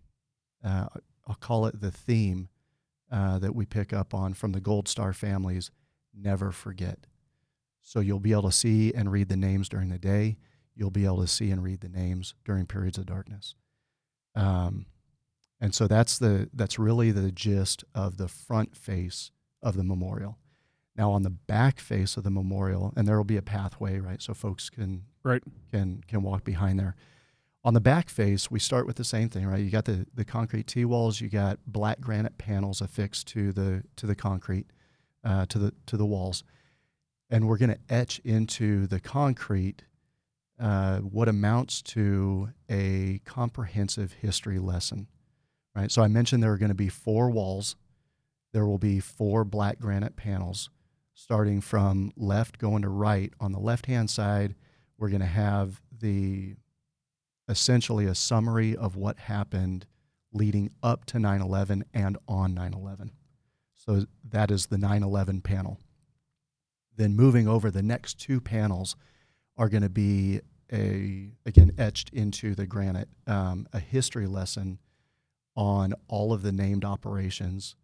[0.63, 0.87] uh,
[1.27, 2.49] I'll call it the theme
[3.11, 5.71] uh, that we pick up on from the Gold Star families
[6.13, 7.07] never forget.
[7.81, 10.37] So you'll be able to see and read the names during the day.
[10.75, 13.55] You'll be able to see and read the names during periods of darkness.
[14.35, 14.85] Um,
[15.61, 20.37] and so that's the that's really the gist of the front face of the memorial.
[20.95, 24.21] Now on the back face of the memorial, and there will be a pathway, right,
[24.21, 26.95] so folks can right can can walk behind there.
[27.65, 29.59] On the back face, we start with the same thing, right?
[29.59, 33.83] You got the the concrete T walls, you got black granite panels affixed to the
[33.95, 34.67] to the concrete,
[35.23, 36.43] uh, to the to the walls,
[37.29, 39.83] and we're going to etch into the concrete
[40.59, 45.07] uh, what amounts to a comprehensive history lesson,
[45.75, 45.91] right?
[45.91, 47.75] So I mentioned there are going to be four walls.
[48.51, 50.69] There will be four black granite panels
[51.13, 53.33] starting from left going to right.
[53.39, 54.55] On the left hand side,
[54.97, 56.55] we're going to have the
[57.47, 59.85] essentially a summary of what happened
[60.31, 63.11] leading up to 9 11 and on 9 11.
[63.75, 65.79] So that is the 9 11 panel.
[66.95, 68.95] Then moving over, the next two panels
[69.57, 74.79] are going to be a, again, etched into the granite, um, a history lesson
[75.55, 77.75] on all of the named operations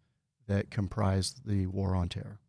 [0.48, 2.40] that comprise the War on Terror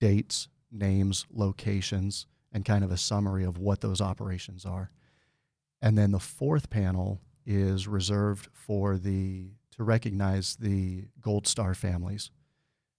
[0.00, 4.90] dates, names, locations, and kind of a summary of what those operations are.
[5.82, 12.30] And then the fourth panel is reserved for the to recognize the Gold Star families,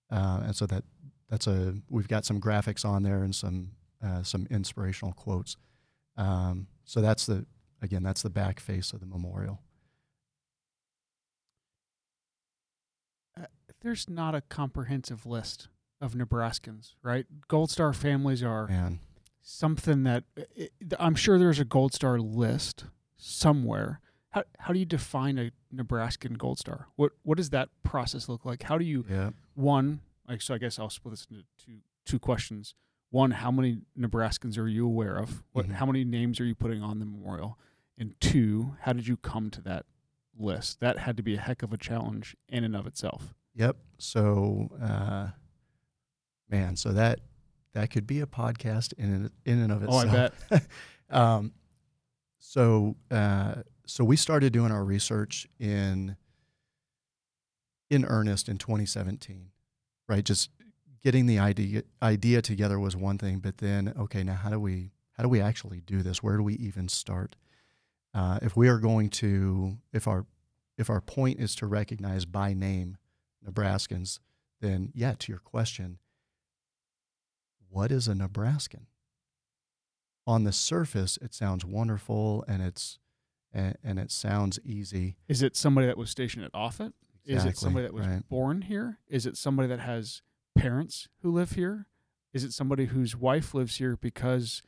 [0.09, 0.83] uh, and so that
[1.29, 3.71] that's a we've got some graphics on there and some
[4.03, 5.57] uh, some inspirational quotes.
[6.17, 7.45] Um, so that's the
[7.81, 9.61] again that's the back face of the memorial.
[13.39, 13.45] Uh,
[13.81, 15.67] there's not a comprehensive list
[16.01, 17.25] of Nebraskans, right?
[17.47, 18.99] Gold Star families are Man.
[19.41, 20.23] something that
[20.55, 22.85] it, I'm sure there's a Gold Star list
[23.17, 24.01] somewhere.
[24.31, 26.87] How how do you define a Nebraskan Gold Star?
[26.95, 28.63] What what does that process look like?
[28.63, 29.29] How do you yeah.
[29.53, 30.55] one like so?
[30.55, 32.73] I guess I'll split this into two two questions.
[33.11, 35.43] One, how many Nebraskans are you aware of?
[35.51, 35.75] What mm-hmm.
[35.75, 37.59] how many names are you putting on the memorial?
[37.97, 39.85] And two, how did you come to that
[40.35, 40.79] list?
[40.79, 43.35] That had to be a heck of a challenge in and of itself.
[43.53, 43.75] Yep.
[43.97, 45.27] So uh,
[46.51, 47.19] man, so that
[47.73, 50.05] that could be a podcast in and, in and of itself.
[50.05, 50.63] Oh, I bet.
[51.09, 51.53] um,
[52.39, 56.17] so uh, so we started doing our research in
[57.89, 59.47] in earnest in 2017,
[60.07, 60.23] right?
[60.23, 60.49] Just
[61.01, 64.91] getting the idea idea together was one thing, but then okay, now how do we
[65.13, 66.21] how do we actually do this?
[66.21, 67.35] Where do we even start?
[68.13, 70.25] Uh, if we are going to if our
[70.77, 72.97] if our point is to recognize by name
[73.47, 74.19] Nebraskans,
[74.61, 75.99] then yeah, to your question,
[77.71, 78.87] what is a Nebraskan?
[80.27, 82.99] On the surface, it sounds wonderful and it's
[83.53, 85.17] and, and it sounds easy.
[85.27, 86.93] Is it somebody that was stationed at Offutt?
[87.25, 88.29] Exactly, is it somebody that was right.
[88.29, 88.99] born here?
[89.07, 90.21] Is it somebody that has
[90.55, 91.87] parents who live here?
[92.33, 94.61] Is it somebody whose wife lives here because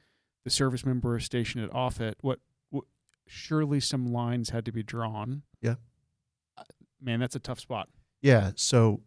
[0.44, 2.16] the service member is stationed at Offutt?
[2.22, 2.40] What,
[2.70, 2.84] what
[3.26, 5.44] surely some lines had to be drawn.
[5.62, 5.76] Yeah.
[6.58, 6.64] Uh,
[7.02, 7.90] man, that's a tough spot.
[8.22, 9.02] Yeah, so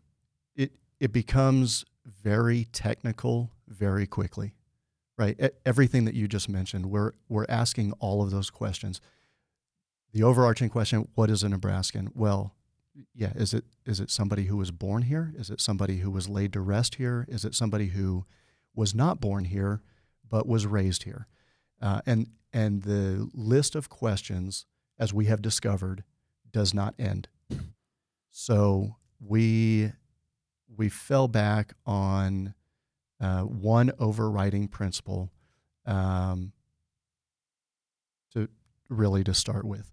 [0.54, 4.54] it it becomes very technical very quickly,
[5.18, 5.38] right?
[5.64, 9.00] Everything that you just mentioned, we're, we're asking all of those questions.
[10.12, 12.12] The overarching question, what is a Nebraskan?
[12.14, 12.54] Well,
[13.14, 15.34] yeah, is it is it somebody who was born here?
[15.36, 17.26] Is it somebody who was laid to rest here?
[17.28, 18.24] Is it somebody who
[18.74, 19.82] was not born here
[20.28, 21.26] but was raised here?
[21.80, 24.64] Uh, and and the list of questions,
[24.98, 26.04] as we have discovered,
[26.50, 27.28] does not end.
[28.30, 29.92] So we
[30.74, 32.54] we fell back on
[33.20, 35.30] uh, one overriding principle
[35.86, 36.52] um,
[38.32, 38.48] to
[38.88, 39.92] really to start with.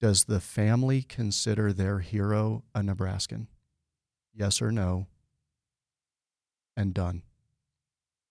[0.00, 3.46] Does the family consider their hero a Nebraskan?
[4.34, 5.06] Yes or no?
[6.76, 7.22] And done.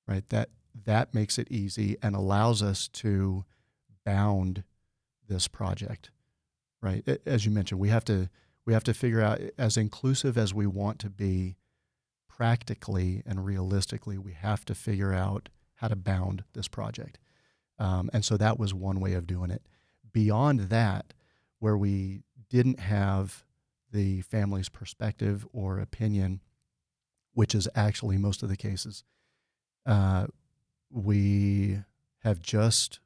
[0.08, 0.28] Right?
[0.30, 0.50] That
[0.86, 3.46] that makes it easy and allows us to
[4.06, 4.64] bound
[5.28, 6.10] this project.
[6.82, 7.08] Right?
[7.26, 8.30] As you mentioned, we have to
[8.66, 11.56] we have to figure out as inclusive as we want to be
[12.42, 17.20] practically and realistically we have to figure out how to bound this project.
[17.78, 19.62] Um, and so that was one way of doing it.
[20.12, 21.14] Beyond that
[21.60, 23.46] where we didn't have
[23.92, 26.42] the family's perspective or opinion
[27.34, 29.04] which is actually most of the cases
[29.86, 30.26] uh,
[30.90, 31.78] we
[32.24, 33.00] have just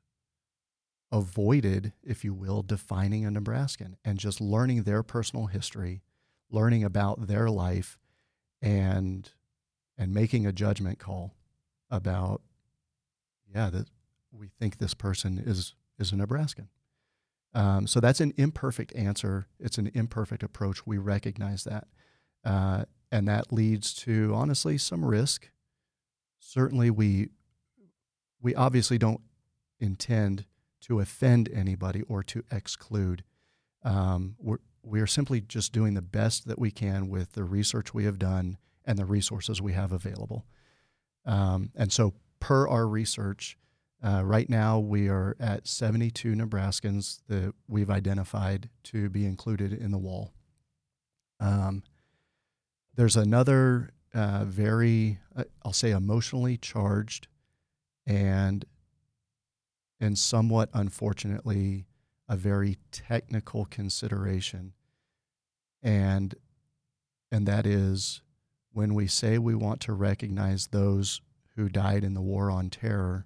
[1.12, 6.04] avoided, if you will, defining a Nebraskan and just learning their personal history,
[6.50, 7.98] learning about their life,
[8.62, 9.30] and
[9.98, 11.34] and making a judgment call
[11.90, 12.42] about,
[13.54, 13.88] yeah, that
[14.32, 16.68] we think this person is is a Nebraskan.
[17.54, 19.48] Um, so that's an imperfect answer.
[19.60, 20.86] It's an imperfect approach.
[20.86, 21.88] We recognize that,
[22.44, 25.50] uh, and that leads to honestly some risk.
[26.40, 27.30] Certainly, we
[28.42, 29.22] we obviously don't
[29.80, 30.46] intend
[30.82, 33.24] to offend anybody or to exclude.
[33.84, 34.36] Um,
[34.86, 38.20] we're, we're simply just doing the best that we can with the research we have
[38.20, 40.46] done and the resources we have available.
[41.26, 43.58] Um, and so, per our research,
[44.04, 49.92] uh, right now we are at 72 Nebraskans that we've identified to be included in
[49.92, 50.32] the wall.
[51.40, 51.84] Um,
[52.96, 57.28] there's another uh, very, uh, I'll say, emotionally charged
[58.06, 58.64] and
[60.00, 61.86] and somewhat unfortunately
[62.28, 64.74] a very technical consideration.
[65.82, 66.36] And
[67.32, 68.22] and that is
[68.72, 71.22] when we say we want to recognize those
[71.56, 73.26] who died in the war on terror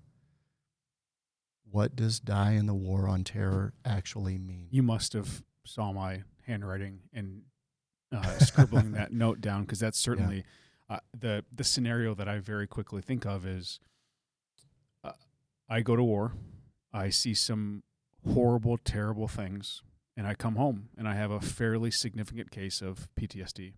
[1.72, 4.68] what does die in the war on terror actually mean?
[4.72, 7.44] You must have saw my handwriting and
[8.12, 10.44] uh, scribbling that note down because that's certainly
[10.90, 10.96] yeah.
[10.96, 13.80] uh, the the scenario that I very quickly think of is
[15.04, 15.12] uh,
[15.70, 16.34] I go to war.
[16.92, 17.84] I see some
[18.34, 19.82] horrible, terrible things,
[20.18, 23.74] and I come home and I have a fairly significant case of PTSD.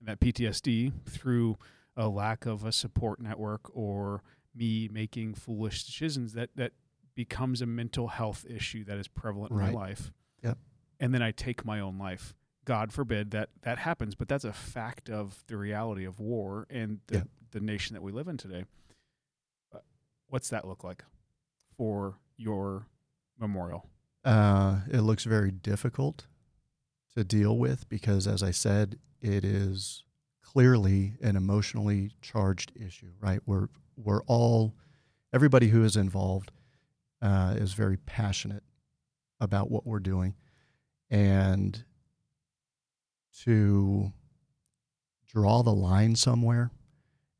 [0.00, 1.56] And that PTSD, through
[1.96, 4.22] a lack of a support network or
[4.54, 6.72] me making foolish decisions, that that
[7.14, 9.68] becomes a mental health issue that is prevalent right.
[9.68, 10.12] in my life.
[10.42, 10.58] Yep.
[11.00, 12.34] And then I take my own life.
[12.64, 17.00] God forbid that that happens, but that's a fact of the reality of war and
[17.06, 17.28] the, yep.
[17.52, 18.64] the nation that we live in today.
[19.72, 19.78] Uh,
[20.28, 21.04] what's that look like
[21.76, 22.86] for your
[23.38, 23.88] memorial?
[24.24, 26.26] Uh, it looks very difficult
[27.16, 30.04] to deal with because, as I said, it is
[30.42, 33.12] clearly an emotionally charged issue.
[33.20, 33.40] Right?
[33.46, 34.74] We're we're all
[35.32, 36.52] everybody who is involved
[37.22, 38.62] uh, is very passionate
[39.40, 40.34] about what we're doing,
[41.10, 41.84] and
[43.42, 44.12] to
[45.32, 46.70] draw the line somewhere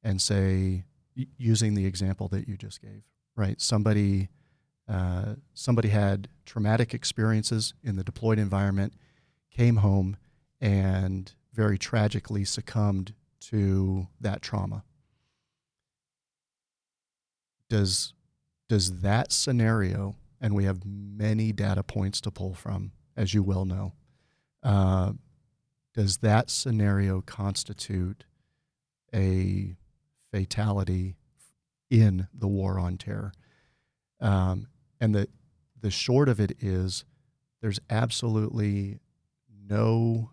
[0.03, 3.03] and say, using the example that you just gave,
[3.37, 3.61] right?
[3.61, 4.29] Somebody
[4.89, 8.95] uh, somebody had traumatic experiences in the deployed environment,
[9.51, 10.17] came home,
[10.61, 14.85] and very tragically succumbed to that trauma.
[17.69, 18.13] Does
[18.69, 23.65] does that scenario, and we have many data points to pull from, as you well
[23.65, 23.93] know,
[24.63, 25.13] uh,
[25.95, 28.25] does that scenario constitute
[29.15, 29.77] a
[30.33, 31.17] fatality
[31.91, 33.33] in the war on terror?
[34.21, 34.67] Um,
[35.01, 35.29] and the
[35.81, 37.05] the short of it is
[37.61, 39.01] there's absolutely
[39.69, 40.31] no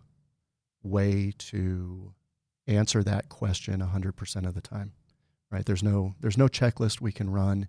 [0.82, 2.14] way to
[2.66, 4.92] answer that question 100% of the time.
[5.50, 5.64] Right?
[5.64, 7.68] There's no there's no checklist we can run.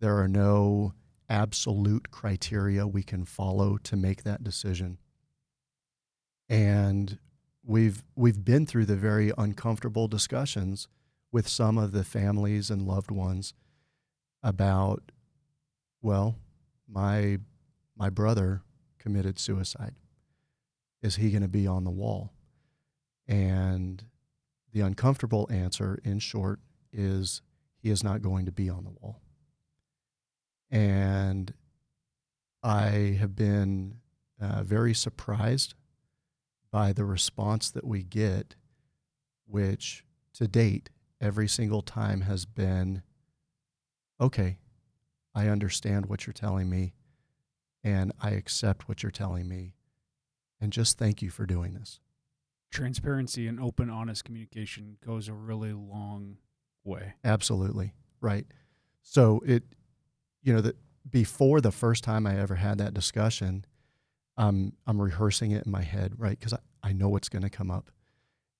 [0.00, 0.94] There are no
[1.28, 4.98] absolute criteria we can follow to make that decision.
[6.48, 7.18] And
[7.62, 10.88] we've we've been through the very uncomfortable discussions
[11.30, 13.52] with some of the families and loved ones
[14.42, 15.12] about
[16.02, 16.38] well,
[16.88, 17.38] my
[17.96, 18.62] my brother
[18.98, 19.94] committed suicide.
[21.02, 22.32] Is he going to be on the wall?
[23.26, 24.04] And
[24.72, 26.60] the uncomfortable answer, in short,
[26.92, 27.42] is
[27.76, 29.20] he is not going to be on the wall.
[30.70, 31.52] And
[32.62, 33.96] I have been
[34.40, 35.74] uh, very surprised
[36.70, 38.54] by the response that we get,
[39.46, 43.02] which to date, every single time has been
[44.20, 44.58] okay,
[45.38, 46.94] I understand what you're telling me
[47.84, 49.74] and I accept what you're telling me.
[50.60, 52.00] And just thank you for doing this.
[52.70, 56.38] transparency and open, honest communication goes a really long
[56.84, 57.14] way.
[57.24, 57.94] Absolutely.
[58.20, 58.46] Right.
[59.02, 59.62] So it,
[60.42, 60.76] you know, that
[61.08, 63.64] before the first time I ever had that discussion,
[64.36, 66.38] I'm I'm rehearsing it in my head, right?
[66.38, 67.90] Because I, I know what's going to come up,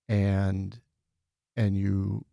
[0.07, 0.79] and
[1.55, 2.25] and you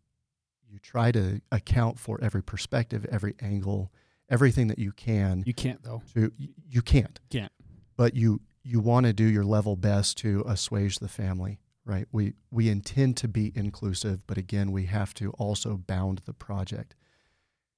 [0.69, 3.91] you try to account for every perspective, every angle,
[4.29, 5.43] everything that you can.
[5.45, 6.01] You can't though.
[6.13, 7.19] To you, you can't.
[7.29, 7.51] Can't.
[7.95, 12.07] But you you want to do your level best to assuage the family, right?
[12.11, 16.95] We we intend to be inclusive, but again, we have to also bound the project.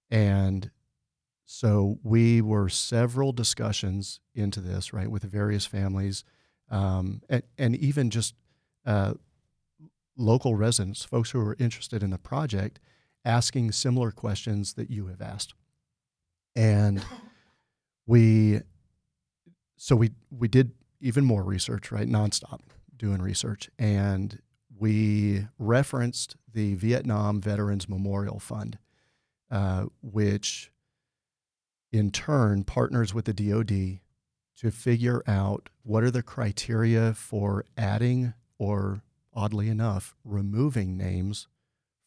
[0.09, 0.71] And
[1.45, 6.23] so we were several discussions into this, right, with various families,
[6.69, 8.35] um, and, and even just
[8.85, 9.13] uh,
[10.15, 12.79] local residents, folks who are interested in the project,
[13.25, 15.53] asking similar questions that you have asked.
[16.59, 17.01] And
[18.05, 18.59] we,
[19.77, 22.59] so we we did even more research, right, nonstop
[22.97, 24.41] doing research, and
[24.77, 28.77] we referenced the Vietnam Veterans Memorial Fund,
[29.49, 30.71] uh, which
[31.93, 33.99] in turn partners with the DoD
[34.57, 39.01] to figure out what are the criteria for adding or
[39.33, 41.47] oddly enough removing names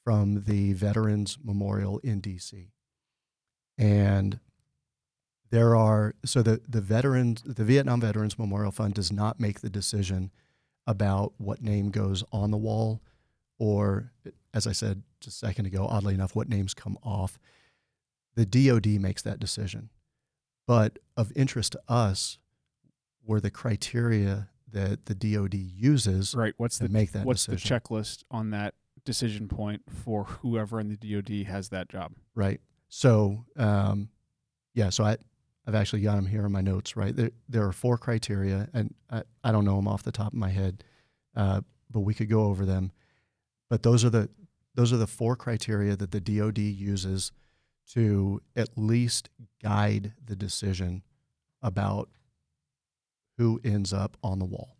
[0.04, 2.71] from the Veterans Memorial in DC.
[3.78, 4.38] And
[5.50, 9.70] there are so the the veterans the Vietnam Veterans Memorial Fund does not make the
[9.70, 10.32] decision
[10.86, 13.00] about what name goes on the wall
[13.58, 14.12] or
[14.52, 17.38] as I said just a second ago oddly enough what names come off
[18.34, 19.90] the DoD makes that decision.
[20.66, 22.38] But of interest to us
[23.24, 26.54] were the criteria that the DoD uses Right.
[26.56, 27.76] What's to the make that what's decision.
[27.76, 32.12] the checklist on that decision point for whoever in the DoD has that job?
[32.34, 32.60] Right.
[32.94, 34.10] So, um,
[34.74, 34.90] yeah.
[34.90, 35.16] So I,
[35.66, 36.94] I've actually got them here in my notes.
[36.94, 37.16] Right.
[37.16, 40.38] There, there are four criteria, and I, I don't know them off the top of
[40.38, 40.84] my head,
[41.34, 42.92] uh, but we could go over them.
[43.70, 44.28] But those are the
[44.74, 47.32] those are the four criteria that the DoD uses
[47.92, 49.30] to at least
[49.62, 51.02] guide the decision
[51.62, 52.10] about
[53.38, 54.76] who ends up on the wall.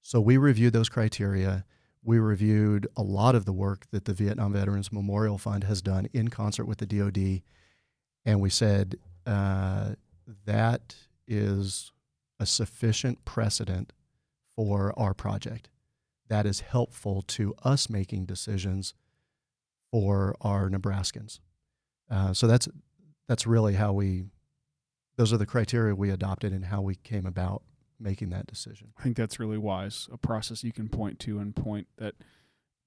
[0.00, 1.66] So we reviewed those criteria.
[2.08, 6.08] We reviewed a lot of the work that the Vietnam Veterans Memorial Fund has done
[6.14, 7.42] in concert with the DoD,
[8.24, 9.90] and we said uh,
[10.46, 10.94] that
[11.26, 11.92] is
[12.40, 13.92] a sufficient precedent
[14.56, 15.68] for our project.
[16.28, 18.94] That is helpful to us making decisions
[19.92, 21.40] for our Nebraskans.
[22.10, 22.68] Uh, so that's
[23.28, 24.24] that's really how we.
[25.18, 27.62] Those are the criteria we adopted and how we came about
[28.00, 28.92] making that decision.
[28.98, 30.08] I think that's really wise.
[30.12, 32.14] A process you can point to and point that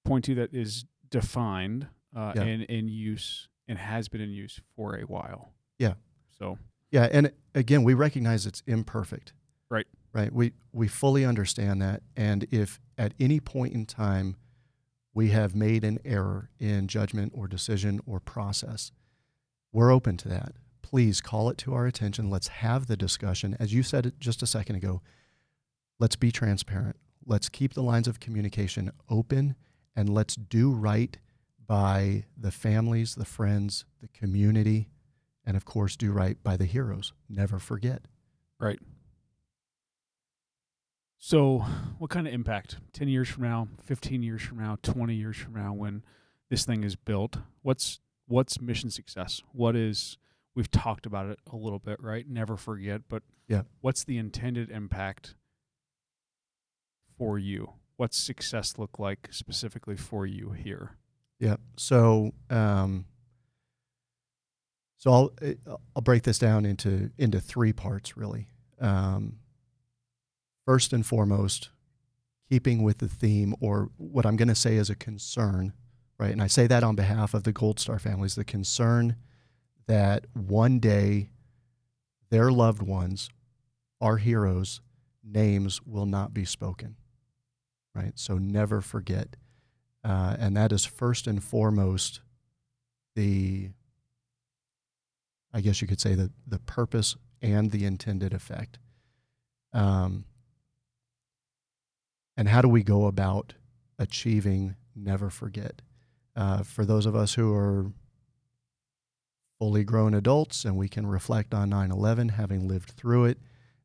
[0.06, 2.44] point to that is defined uh, Yeah.
[2.44, 5.54] and in use and has been in use for a while.
[5.78, 5.94] Yeah.
[6.38, 6.58] So
[6.92, 9.34] Yeah, and again, we recognize it's imperfect.
[9.70, 9.88] Right.
[10.14, 10.34] Right.
[10.34, 14.36] We we fully understand that, and if at any point in time
[15.14, 18.92] we have made an error in judgment or decision or process,
[19.72, 20.54] we're open to that.
[20.92, 22.30] Please call it to our attention.
[22.30, 23.56] Let's have the discussion.
[23.60, 25.02] As you said just a second ago,
[26.00, 26.98] let's be transparent.
[27.26, 29.56] Let's keep the lines of communication open
[29.96, 31.18] and let's do right
[31.66, 34.90] by the families, the friends, the community,
[35.46, 37.14] and of course, do right by the heroes.
[37.30, 38.02] Never forget.
[38.60, 38.80] Right.
[41.18, 41.60] So,
[42.00, 45.54] what kind of impact 10 years from now, 15 years from now, 20 years from
[45.54, 46.04] now when
[46.50, 47.38] this thing is built?
[47.62, 49.42] What's what's mission success?
[49.54, 50.18] What is
[50.56, 52.28] we've talked about it a little bit, right?
[52.28, 53.64] Never forget, but Yeah.
[53.82, 55.36] what's the intended impact
[57.18, 57.74] for you?
[57.98, 60.98] What's success look like specifically for you here?
[61.40, 61.58] Yeah.
[61.78, 63.06] So, um,
[64.98, 65.56] so I'll eh,
[65.96, 68.48] I'll break this down into into three parts really.
[68.80, 69.40] Um,
[70.66, 71.70] first and foremost,
[72.50, 75.74] keeping with the theme, or what I'm going to say is a concern,
[76.20, 76.32] right?
[76.32, 79.16] And I say that on behalf of the Gold Star families, the concern
[79.88, 81.30] that one day
[82.30, 83.30] their loved ones,
[84.00, 84.82] our heroes,
[85.24, 86.96] names will not be spoken,
[87.94, 88.14] right?
[88.16, 89.36] So never forget.
[90.04, 92.22] Uh, and that is first and foremost
[93.16, 93.70] the,
[95.54, 98.80] I guess you could say, the, the purpose and the intended effect.
[99.74, 100.26] Um,
[102.38, 103.54] and how do we go about
[104.00, 105.82] achieving never forget?
[106.36, 107.92] Uh, for those of us who are
[109.62, 113.38] fully grown adults and we can reflect on 9 11, having lived through it,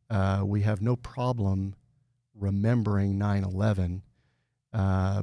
[0.08, 1.74] uh, we have no problem
[2.34, 4.02] remembering 9 11.
[4.72, 5.22] Uh,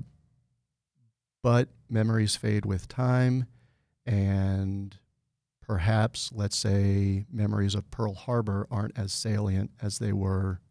[1.41, 3.47] but memories fade with time,
[4.05, 4.95] and
[5.59, 10.61] perhaps, let's say, memories of Pearl Harbor aren't as salient as they were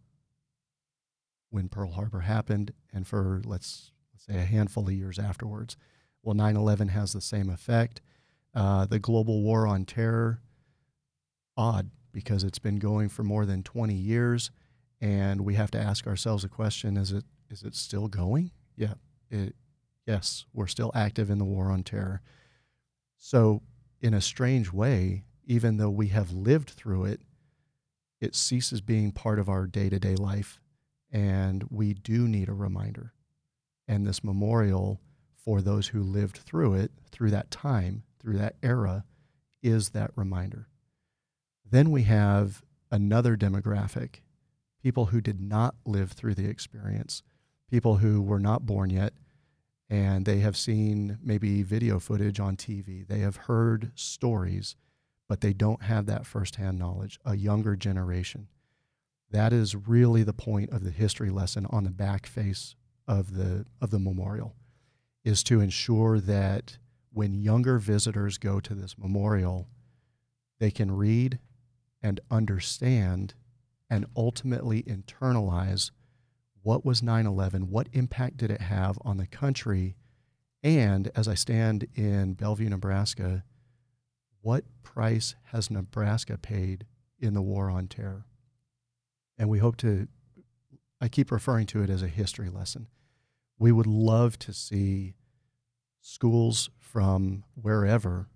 [1.51, 5.77] when Pearl Harbor happened and for let's, let's say a handful of years afterwards.
[6.23, 8.01] Well, 9 11 has the same effect.
[8.55, 10.41] Uh, the global war on terror,
[11.57, 14.51] odd because it's been going for more than 20 years.
[15.01, 18.51] And we have to ask ourselves a question is it, is it still going?
[18.77, 18.95] Yeah.
[19.31, 19.55] It,
[20.07, 22.21] yes, we're still active in the war on terror.
[23.17, 23.63] So,
[24.01, 27.21] in a strange way, even though we have lived through it,
[28.21, 30.61] it ceases being part of our day to day life.
[31.11, 33.13] And we do need a reminder.
[33.89, 35.01] And this memorial
[35.37, 39.05] for those who lived through it, through that time, through that era,
[39.63, 40.69] is that reminder.
[41.69, 44.21] Then we have another demographic
[44.83, 47.23] people who did not live through the experience,
[47.71, 49.13] people who were not born yet,
[49.89, 53.07] and they have seen maybe video footage on TV.
[53.07, 54.75] They have heard stories,
[55.29, 58.49] but they don't have that firsthand knowledge, a younger generation.
[59.31, 62.75] That is really the point of the history lesson on the back face
[63.07, 64.55] of the, of the memorial,
[65.25, 66.79] is to ensure that
[67.13, 69.69] when younger visitors go to this memorial,
[70.59, 71.39] they can read
[72.03, 73.35] and understand
[73.91, 75.91] and ultimately internalize
[76.63, 79.97] what was 9 11, what impact did it have on the country,
[80.63, 83.43] and as I stand in Bellevue, Nebraska,
[84.41, 86.87] what price has Nebraska paid
[87.19, 88.27] in the war on terror?
[89.37, 90.07] And we hope to,
[91.01, 92.89] I keep referring to it as a history lesson.
[93.59, 95.15] We would love to see
[96.03, 98.29] schools from wherever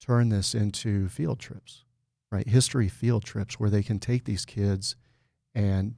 [0.00, 1.84] turn this into field trips,
[2.32, 2.48] right?
[2.48, 4.96] History field trips where they can take these kids
[5.54, 5.94] and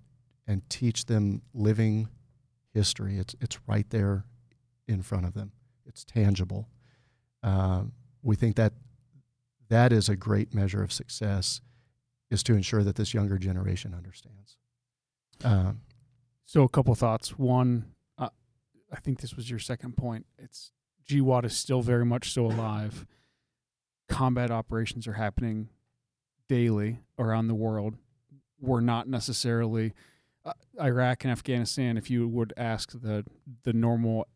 [0.46, 2.08] and teach them living
[2.72, 3.18] history.
[3.18, 4.24] It's it's right there
[4.86, 5.52] in front of them.
[5.86, 6.68] It's tangible.
[7.42, 7.84] Uh,
[8.22, 8.72] we think that
[9.68, 11.60] that is a great measure of success,
[12.30, 14.56] is to ensure that this younger generation understands.
[15.44, 15.82] Um,
[16.44, 17.38] so a couple thoughts.
[17.38, 18.30] One, uh,
[18.90, 20.26] I think this was your second point.
[20.38, 20.72] It's
[21.08, 23.06] GWOT is still very much so alive.
[24.08, 25.68] Combat operations are happening
[26.48, 27.94] daily around the world.
[28.60, 29.94] We're not necessarily
[30.44, 31.96] uh, Iraq and Afghanistan.
[31.96, 33.24] If you would ask the
[33.62, 34.26] the normal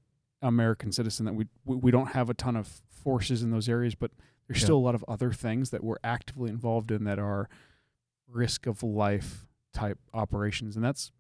[0.41, 4.11] American citizen, that we we don't have a ton of forces in those areas, but
[4.47, 4.67] there's yeah.
[4.67, 7.49] still a lot of other things that we're actively involved in that are
[8.29, 11.13] risk of life type operations, and that's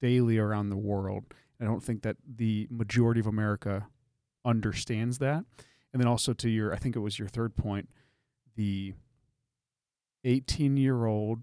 [0.00, 1.24] daily around the world.
[1.60, 3.86] I don't think that the majority of America
[4.44, 5.44] understands that.
[5.92, 7.88] And then also to your, I think it was your third point,
[8.56, 8.94] the
[10.24, 11.42] 18 year old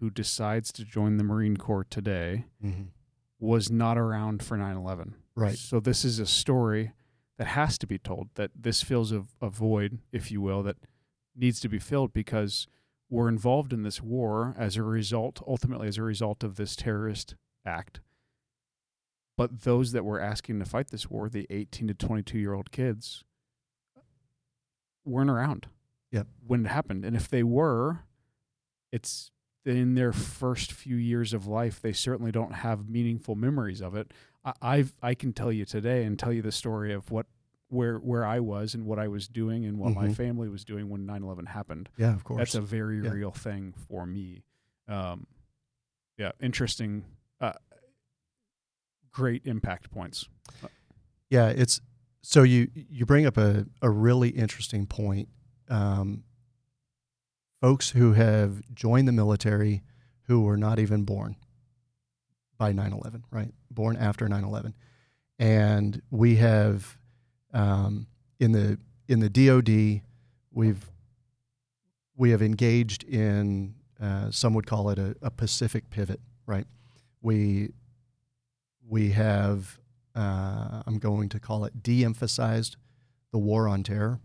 [0.00, 2.84] who decides to join the Marine Corps today mm-hmm.
[3.40, 5.14] was not around for 9 11.
[5.34, 5.58] Right.
[5.58, 6.92] So this is a story
[7.38, 10.76] that has to be told, that this fills a, a void, if you will, that
[11.36, 12.66] needs to be filled because
[13.08, 17.36] we're involved in this war as a result, ultimately, as a result of this terrorist
[17.64, 18.00] act.
[19.38, 22.72] But those that were asking to fight this war, the 18 to 22 year old
[22.72, 23.22] kids,
[25.04, 25.68] weren't around.
[26.10, 26.26] Yep.
[26.44, 27.04] When it happened.
[27.04, 28.00] And if they were,
[28.90, 29.30] it's
[29.64, 34.12] in their first few years of life, they certainly don't have meaningful memories of it.
[34.44, 37.26] I, I've, I can tell you today and tell you the story of what
[37.70, 40.06] where where I was and what I was doing and what mm-hmm.
[40.06, 41.90] my family was doing when 9/11 happened.
[41.96, 42.38] Yeah, of course.
[42.38, 43.10] That's a very yeah.
[43.10, 44.42] real thing for me.
[44.88, 45.26] Um,
[46.16, 47.04] yeah, interesting.
[47.40, 47.52] Uh,
[49.18, 50.28] great impact points.
[51.28, 51.80] Yeah, it's
[52.22, 55.28] so you you bring up a, a really interesting point.
[55.68, 56.22] Um,
[57.60, 59.82] folks who have joined the military
[60.22, 61.34] who were not even born
[62.56, 64.74] by 9-11 right born after 9-11
[65.38, 66.96] and we have
[67.52, 68.06] um,
[68.38, 69.68] in the in the dod
[70.52, 70.90] we've
[72.16, 76.66] we have engaged in uh, some would call it a, a pacific pivot right
[77.20, 77.70] we
[78.88, 79.78] we have,
[80.14, 82.76] uh, I'm going to call it de emphasized
[83.32, 84.20] the war on terror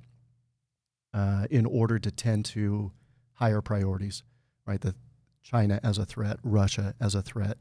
[1.14, 2.92] uh, in order to tend to
[3.34, 4.24] higher priorities,
[4.66, 4.80] right?
[4.80, 4.96] The
[5.42, 7.58] China as a threat, Russia as a threat.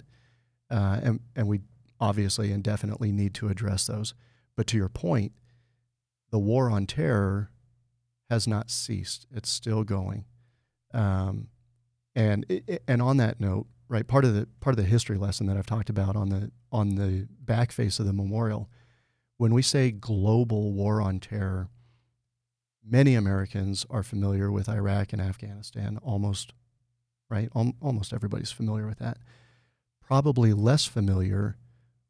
[0.71, 1.61] Uh, and, and we
[2.01, 4.15] obviously and definitely need to address those.
[4.57, 5.33] But to your point,
[6.31, 7.51] the war on terror
[8.31, 10.25] has not ceased, it's still going.
[10.95, 11.49] Um,
[12.15, 12.47] and,
[12.87, 14.09] and on that note, right?
[14.09, 16.95] Part of the part of the history lesson that I've talked about on the on
[16.95, 18.71] the back face of the memorial,
[19.37, 21.69] when we say global war on terror,
[22.83, 25.99] many Americans are familiar with Iraq and Afghanistan.
[26.03, 26.55] Almost,
[27.29, 27.51] right?
[27.55, 29.19] Al- almost everybody's familiar with that.
[30.01, 31.59] Probably less familiar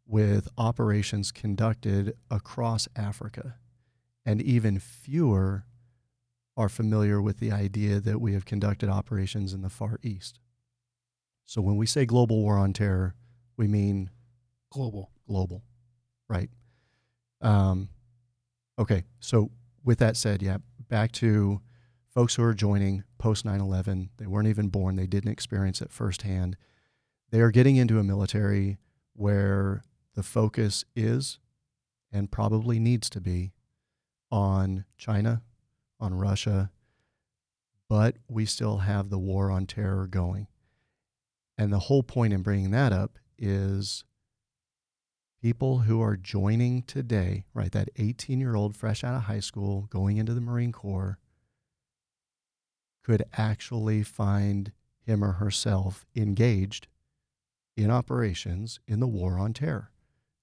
[0.07, 3.57] with operations conducted across Africa,
[4.25, 5.65] and even fewer
[6.57, 10.39] are familiar with the idea that we have conducted operations in the Far East.
[11.45, 13.15] So when we say global war on terror,
[13.57, 14.11] we mean
[14.71, 15.11] Global.
[15.27, 15.63] global,
[16.29, 16.49] right?
[17.41, 17.89] Um,
[18.79, 19.51] okay, so
[19.85, 21.61] with that said, yeah, back to
[22.15, 24.11] folks who are joining post 9 11.
[24.17, 26.57] They weren't even born, they didn't experience it firsthand.
[27.31, 28.79] They are getting into a military
[29.15, 29.83] where
[30.15, 31.39] the focus is
[32.13, 33.53] and probably needs to be
[34.31, 35.43] on China,
[35.99, 36.71] on Russia,
[37.89, 40.47] but we still have the war on terror going.
[41.59, 44.05] And the whole point in bringing that up is
[45.41, 47.73] people who are joining today, right?
[47.73, 51.19] That 18 year old fresh out of high school going into the Marine Corps
[53.03, 54.73] could actually find
[55.05, 56.87] him or herself engaged
[57.77, 59.91] in operations in the war on terror.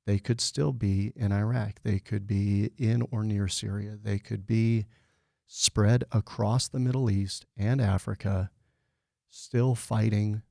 [0.05, 1.82] They could still be in Iraq.
[1.84, 3.97] They could be in or near Syria.
[4.01, 4.88] They could be
[5.45, 8.49] spread across the Middle East and Africa,
[9.30, 10.41] still fighting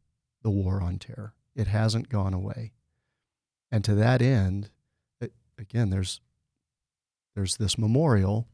[0.43, 1.35] the war on terror.
[1.55, 2.73] It hasn't gone away.
[3.71, 4.71] And to that end,
[5.21, 6.21] it, again, there's
[7.35, 8.49] there's this memorial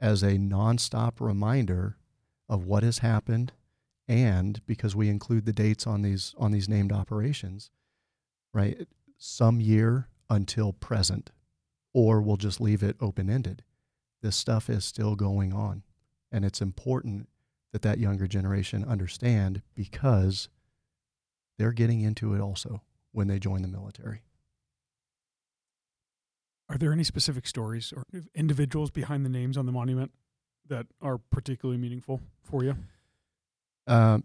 [0.00, 1.96] as a nonstop reminder
[2.48, 3.52] of what has happened,
[4.06, 7.70] and because we include the dates on these on these named operations,
[8.52, 8.86] right?
[9.16, 11.30] Some year until present,
[11.92, 13.62] or we'll just leave it open ended.
[14.20, 15.82] This stuff is still going on,
[16.30, 17.28] and it's important
[17.72, 20.48] that that younger generation understand because
[21.58, 22.82] they're getting into it also
[23.12, 24.22] when they join the military.
[26.68, 30.10] Are there any specific stories or individuals behind the names on the monument
[30.68, 32.76] that are particularly meaningful for you?
[33.86, 34.24] Um,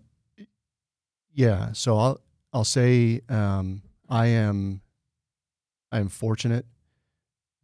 [1.34, 1.74] yeah.
[1.74, 2.22] So I'll
[2.54, 4.82] I'll say um, I am
[5.92, 6.66] I am fortunate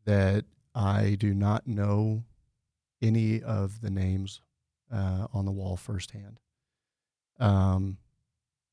[0.06, 0.46] that
[0.76, 2.24] I do not know
[3.02, 4.42] any of the names
[4.92, 6.40] uh, on the wall firsthand.
[7.40, 7.98] Um,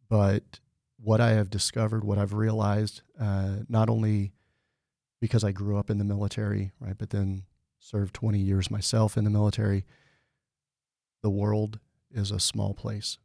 [0.09, 0.61] but
[1.03, 4.32] what I have discovered, what I've realized, uh, not only
[5.20, 7.44] because I grew up in the military, right, but then
[7.78, 9.84] served 20 years myself in the military,
[11.22, 11.78] the world
[12.11, 13.18] is a small place.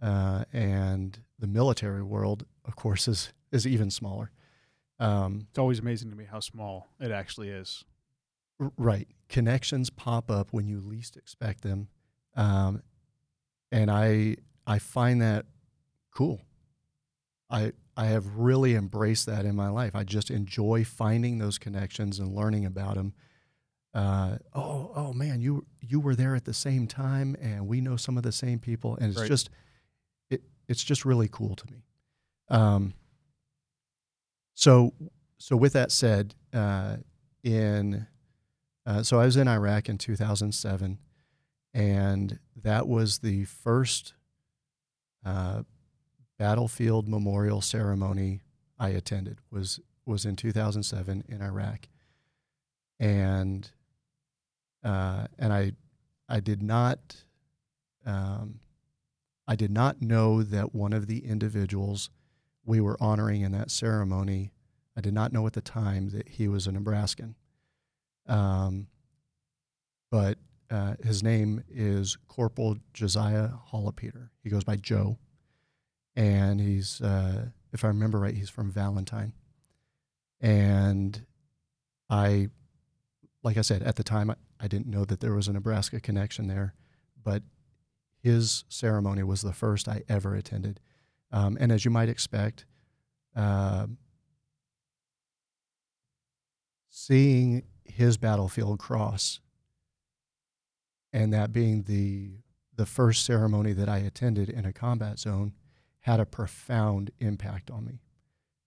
[0.00, 4.30] Uh, and the military world, of course, is, is even smaller.
[5.00, 7.84] Um, It's always amazing to me how small it actually is.
[8.60, 9.08] R- Right.
[9.28, 11.88] Connections pop up when you least expect them.
[12.36, 12.82] Um,
[13.70, 14.36] and I
[14.66, 15.46] I find that
[16.14, 16.40] cool.
[17.50, 19.94] I I have really embraced that in my life.
[19.94, 23.14] I just enjoy finding those connections and learning about them.
[23.94, 27.96] Uh, oh oh man, you you were there at the same time, and we know
[27.96, 29.28] some of the same people, and it's Right.
[29.28, 29.50] just
[30.30, 31.84] it it's just really cool to me.
[32.48, 32.94] Um,
[34.54, 34.92] so
[35.38, 36.96] so with that said, uh,
[37.42, 38.06] in
[38.86, 40.98] uh, so I was in Iraq in 2007,
[41.74, 44.14] and that was the first
[45.24, 45.62] uh,
[46.38, 48.40] battlefield memorial ceremony
[48.78, 49.38] I attended.
[49.50, 51.88] was was in 2007 in Iraq,
[52.98, 53.70] and
[54.82, 55.72] uh, and I
[56.28, 57.24] I did not
[58.06, 58.60] um,
[59.46, 62.10] I did not know that one of the individuals
[62.64, 64.52] we were honoring in that ceremony.
[64.96, 67.34] I did not know at the time that he was a Nebraskan.
[68.26, 68.88] Um,
[70.10, 70.38] but
[70.70, 74.32] uh, his name is Corporal Josiah Hollopeter.
[74.42, 75.18] He goes by Joe,
[76.18, 79.34] and he's, uh, if I remember right, he's from Valentine.
[80.40, 81.24] And
[82.10, 82.48] I,
[83.44, 86.00] like I said, at the time, I, I didn't know that there was a Nebraska
[86.00, 86.74] connection there,
[87.22, 87.44] but
[88.20, 90.80] his ceremony was the first I ever attended.
[91.30, 92.66] Um, and as you might expect,
[93.36, 93.86] uh,
[96.90, 99.38] seeing his battlefield cross
[101.12, 102.40] and that being the
[102.74, 105.52] the first ceremony that I attended in a combat zone
[106.08, 108.00] had a profound impact on me.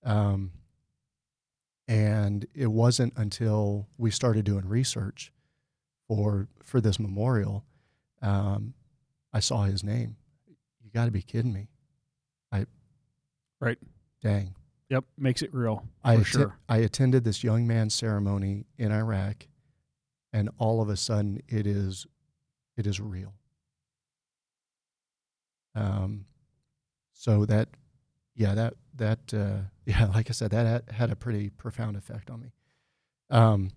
[0.03, 0.51] Um,
[1.87, 5.31] and it wasn't until we started doing research
[6.07, 7.65] for for this memorial,
[8.21, 8.75] um,
[9.33, 10.17] I saw his name.
[10.83, 11.69] You got to be kidding me!
[12.51, 12.67] I,
[13.59, 13.79] Right.
[14.21, 14.53] Dang.
[14.89, 16.57] Yep, makes it real for I, atten- sure.
[16.69, 19.47] I attended this young man's ceremony in Iraq,
[20.31, 22.05] and all of a sudden it is,
[22.77, 23.33] it is real.
[25.73, 26.25] Um,
[27.22, 27.69] so that,
[28.34, 32.41] yeah, that that uh, yeah, like I said, that had, a pretty profound effect on
[32.41, 32.51] me.
[33.30, 33.69] Um,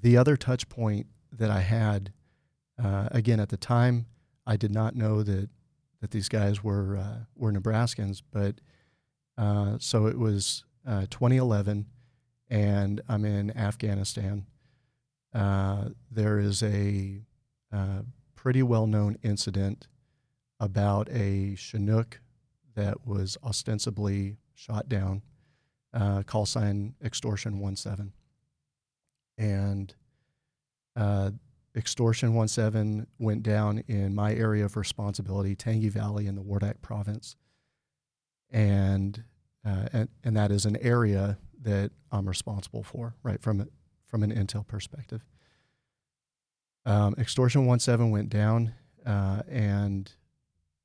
[0.00, 2.12] the other touch point that I had,
[2.80, 4.06] uh, again at the time,
[4.46, 5.50] I did not know that
[6.00, 8.60] that these guys were uh, were Nebraskans, but
[9.36, 11.86] uh, so it was uh, 2011,
[12.48, 14.46] and I'm in Afghanistan.
[15.34, 17.22] Uh, there is a
[18.36, 19.88] pretty well known incident
[20.60, 22.20] about a Chinook
[22.76, 25.22] that was ostensibly shot down
[25.92, 28.12] uh, call sign extortion 17.
[29.38, 29.94] And
[30.96, 31.30] uh,
[31.74, 37.36] extortion 17 went down in my area of responsibility, Tangi Valley in the Wardak province.
[38.50, 39.24] And,
[39.64, 43.68] uh, and, and that is an area that I'm responsible for, right, from,
[44.06, 45.24] from an intel perspective.
[46.86, 50.10] Um, extortion 17 went down, uh, and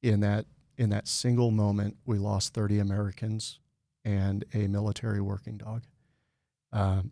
[0.06, 0.46] in that
[0.78, 3.60] in that single moment, we lost 30 Americans
[4.04, 5.84] and a military working dog.
[6.74, 7.12] Um,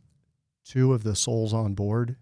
[0.66, 2.18] two of the souls on board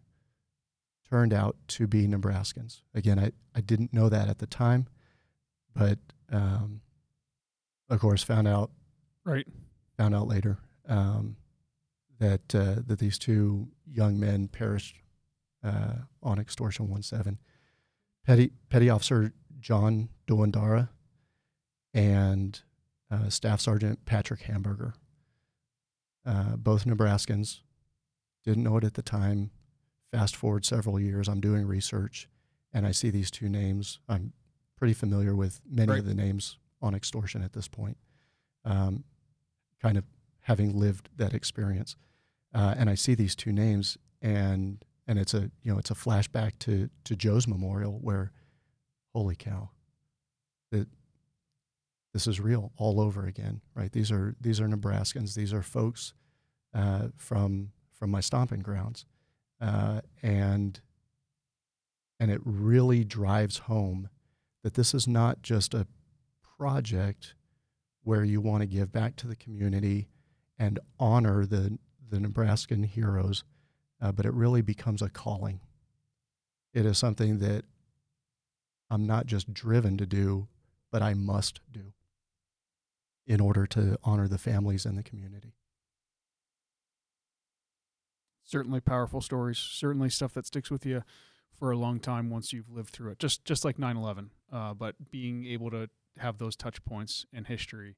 [1.10, 2.82] turned out to be Nebraskans.
[2.94, 4.88] Again, I, I didn't know that at the time,
[5.76, 5.98] but
[6.32, 6.82] um,
[7.90, 8.72] of course found out
[9.26, 9.48] Right.
[9.98, 11.38] found out later um,
[12.20, 14.96] that uh, that these two young men perished
[15.64, 17.40] uh, on extortion 17.
[18.26, 20.90] Petty Petty Officer John Douangdara
[21.94, 22.60] and
[23.10, 24.94] uh, Staff Sergeant Patrick Hamburger,
[26.26, 27.62] uh, both Nebraskans.
[28.44, 29.52] Didn't know it at the time.
[30.12, 32.28] Fast forward several years, I'm doing research,
[32.74, 34.00] and I see these two names.
[34.10, 34.34] I'm
[34.78, 37.98] pretty familiar with many of the names on extortion at this point.
[38.66, 39.04] Um,
[39.82, 40.04] kind of
[40.42, 41.96] having lived that experience,
[42.54, 45.96] uh, and I see these two names, and and it's a you know it's a
[45.96, 48.32] flashback to to Joe's memorial where,
[49.14, 49.70] holy cow,
[50.72, 50.88] that
[52.14, 53.92] this is real all over again, right?
[53.92, 55.34] These are these are Nebraskans.
[55.34, 56.14] These are folks
[56.74, 59.06] uh, from from my stomping grounds,
[59.60, 60.80] uh, and
[62.20, 64.10] and it really drives home
[64.64, 65.88] that this is not just a
[66.58, 67.34] project
[68.04, 70.08] where you want to give back to the community
[70.60, 71.78] and honor the
[72.10, 73.44] the Nebraskan heroes,
[74.02, 75.62] uh, but it really becomes a calling.
[76.74, 77.64] It is something that
[78.92, 80.48] I'm not just driven to do,
[80.92, 81.94] but I must do
[83.26, 85.56] in order to honor the families and the community.
[88.44, 91.04] certainly powerful stories certainly stuff that sticks with you
[91.58, 94.96] for a long time once you've lived through it just just like 9-11 uh, but
[95.12, 97.96] being able to have those touch points in history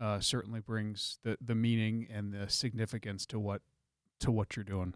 [0.00, 3.62] uh, certainly brings the the meaning and the significance to what
[4.20, 4.92] to what you're doing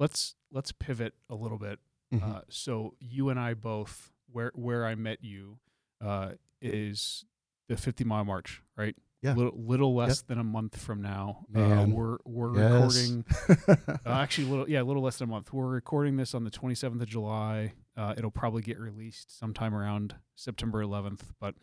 [0.00, 1.78] let's let's pivot a little bit
[2.12, 2.22] Mhm.
[2.36, 5.58] uh, so you and I both where where I met you
[6.04, 7.24] uh, is
[7.68, 9.34] the 50 mile march right Yeah.
[9.34, 12.96] little, little less than a month from now uh, we're we're Yes.
[12.96, 13.24] recording
[14.06, 15.52] uh, actually, a little yeah, a little less than a month.
[15.52, 17.72] We're recording this on the 27th of July.
[17.96, 21.20] Uh, it'll probably get released sometime around September 11th.
[21.40, 21.54] But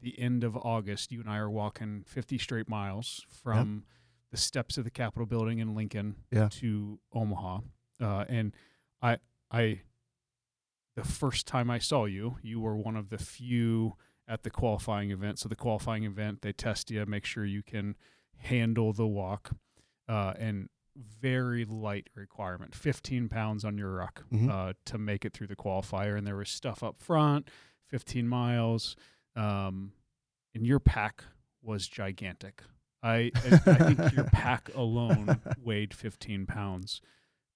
[0.00, 3.84] the end of August, you and I are walking 50 straight miles from
[4.30, 6.48] the steps of the Capitol building in Lincoln Yeah.
[6.52, 7.60] to Omaha.
[8.00, 8.54] Uh, and
[9.02, 9.16] I,
[9.50, 9.80] I,
[11.02, 13.94] the first time I saw you, you were one of the few
[14.26, 15.38] at the qualifying event.
[15.38, 17.96] So the qualifying event, they test you, make sure you can
[18.38, 19.50] handle the walk,
[20.08, 24.50] uh, and very light requirement, 15 pounds on your ruck Mhm.
[24.50, 26.18] uh, to make it through the qualifier.
[26.18, 27.48] And there was stuff up front,
[27.86, 28.96] 15 miles,
[29.36, 29.92] um,
[30.54, 31.24] and your pack
[31.62, 32.62] was gigantic.
[33.02, 37.00] I, I I think your pack alone weighed 15 pounds.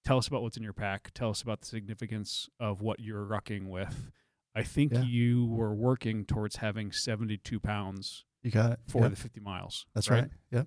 [0.05, 1.11] Tell us about what's in your pack.
[1.15, 4.11] Tell us about the significance of what you're rucking with.
[4.55, 5.03] I think Yeah.
[5.03, 8.81] you were working towards having 72 pounds You got it.
[8.89, 9.87] for Yep, the 50 miles.
[9.95, 10.29] That's right.
[10.51, 10.67] Yep.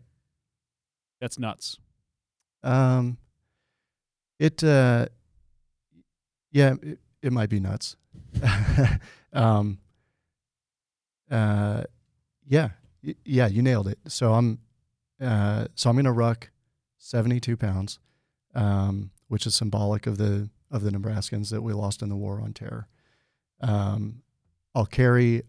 [1.19, 1.77] That's nuts.
[2.63, 3.17] Um,
[4.39, 5.07] it, uh,
[6.51, 7.95] yeah, it, it might be nuts.
[9.33, 9.79] um,
[11.29, 11.83] uh,
[12.47, 12.69] yeah,
[13.03, 13.99] y- yeah, you nailed it.
[14.07, 14.59] So I'm,
[15.19, 16.49] uh, so I'm gonna ruck
[16.97, 17.99] 72 pounds,
[18.55, 22.41] um, which is symbolic of the of the Nebraskans that we lost in the war
[22.41, 22.87] on terror.
[23.61, 24.23] Um,
[24.73, 25.43] I'll carry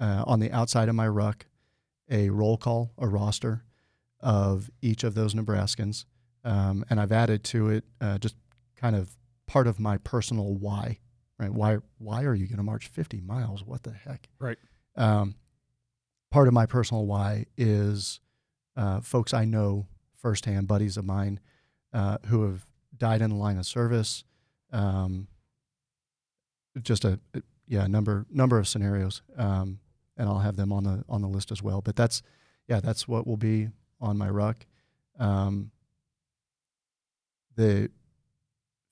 [0.00, 1.46] uh, on the outside of my ruck
[2.10, 3.64] a roll call, a roster
[4.20, 6.04] of each of those Nebraskans,
[6.44, 8.36] um, and I've added to it uh, just
[8.76, 11.00] kind of part of my personal why.
[11.38, 11.52] Right?
[11.52, 11.78] Why?
[11.98, 13.62] Why are you going to march 50 miles?
[13.62, 14.28] What the heck?
[14.38, 14.56] Right.
[14.96, 15.34] Um,
[16.30, 18.20] part of my personal why is
[18.76, 19.86] uh, folks I know
[20.16, 21.40] firsthand, buddies of mine,
[21.92, 22.64] uh, who have
[22.98, 24.24] died in the line of service.
[24.72, 25.28] Um,
[26.82, 27.18] just a
[27.66, 29.80] yeah number number of scenarios, um,
[30.16, 31.80] and I'll have them on the on the list as well.
[31.80, 32.22] But that's
[32.68, 33.68] yeah that's what will be
[34.00, 34.66] on my ruck.
[35.18, 35.70] Um,
[37.56, 37.90] the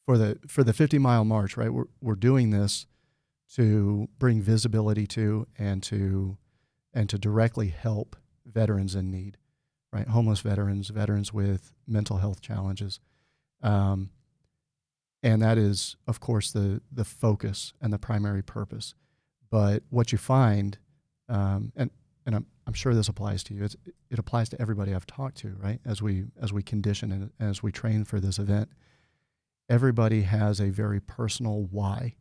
[0.07, 1.73] for the for the 50 mile march, right?
[1.73, 2.87] We're we're doing this
[3.55, 6.37] to bring visibility to and to
[6.93, 9.37] and to directly help veterans in need,
[9.93, 10.09] right?
[10.09, 13.01] Homeless veterans, veterans with mental health challenges,
[13.63, 14.11] um,
[15.23, 18.95] and that is, of course, the the focus and the primary purpose.
[19.51, 20.79] But what you find,
[21.29, 21.91] um, and
[22.27, 23.65] and I'm I'm sure this applies to you.
[23.65, 23.77] It's,
[24.11, 25.81] it applies to everybody I've talked to, right?
[25.85, 28.69] As we as we condition and as we train for this event,
[29.69, 32.17] everybody has a very personal why,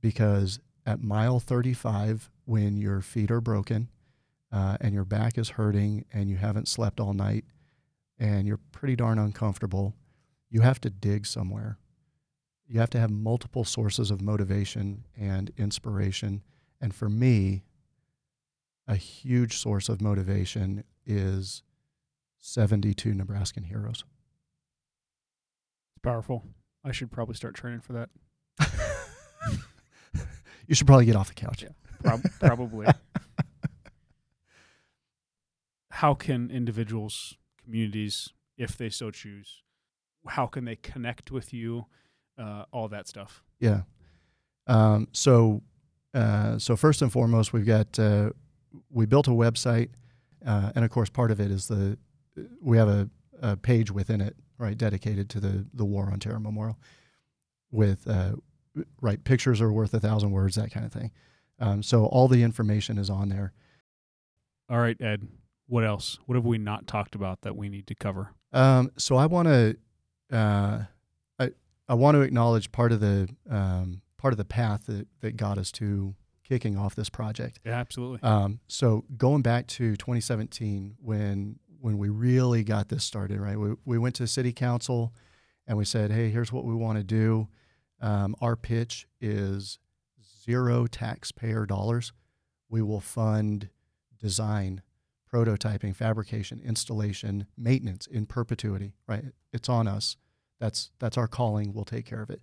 [0.00, 3.88] because at mile 35, when your feet are broken,
[4.52, 7.44] uh, and your back is hurting, and you haven't slept all night,
[8.18, 9.94] and you're pretty darn uncomfortable,
[10.54, 11.78] you have to dig somewhere.
[12.68, 16.44] You have to have multiple sources of motivation and inspiration.
[16.80, 17.64] And for me,
[18.86, 21.64] a huge source of motivation is
[22.38, 24.04] 72 Nebraskan heroes.
[25.90, 26.44] It's powerful.
[26.84, 28.10] I should probably start training for that.
[30.68, 31.64] you should probably get off the couch.
[31.64, 31.70] Yeah.
[32.04, 32.86] Prob- probably.
[35.90, 39.63] How can individuals, communities, if they so choose,
[40.26, 41.86] how can they connect with you?
[42.38, 43.42] Uh, all that stuff.
[43.60, 43.82] Yeah.
[44.66, 45.62] Um, so,
[46.14, 48.30] uh, so first and foremost, we've got uh,
[48.90, 49.90] we built a website,
[50.44, 51.98] uh, and of course, part of it is the
[52.60, 53.08] we have a,
[53.40, 56.78] a, page within it, right, dedicated to the the War on Terror Memorial,
[57.70, 58.32] with uh,
[59.00, 61.10] right pictures are worth a thousand words, that kind of thing.
[61.60, 63.52] Um, so all the information is on there.
[64.68, 65.28] All right, Ed.
[65.66, 66.18] What else?
[66.26, 68.30] What have we not talked about that we need to cover?
[68.52, 69.76] Um, so I want to,
[70.34, 70.84] uh,
[71.38, 71.50] I
[71.88, 75.58] I want to acknowledge part of the um, part of the path that that got
[75.58, 76.14] us to
[76.44, 77.58] kicking off this project.
[77.64, 78.20] Yeah, absolutely.
[78.22, 83.58] Um, so going back to 2017, when when we really got this started, right?
[83.58, 85.12] We we went to city council,
[85.66, 87.48] and we said, hey, here's what we want to do.
[88.00, 89.78] Um, our pitch is
[90.44, 92.12] zero taxpayer dollars.
[92.68, 93.68] We will fund
[94.18, 94.82] design,
[95.32, 98.94] prototyping, fabrication, installation, maintenance in perpetuity.
[99.06, 99.24] Right?
[99.52, 100.16] It's on us.
[100.64, 101.74] That's that's our calling.
[101.74, 102.40] We'll take care of it.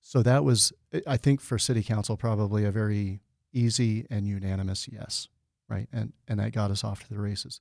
[0.00, 0.72] So that was,
[1.04, 3.18] I think, for city council, probably a very
[3.52, 5.26] easy and unanimous yes,
[5.68, 5.88] right?
[5.92, 7.60] And and that got us off to the races.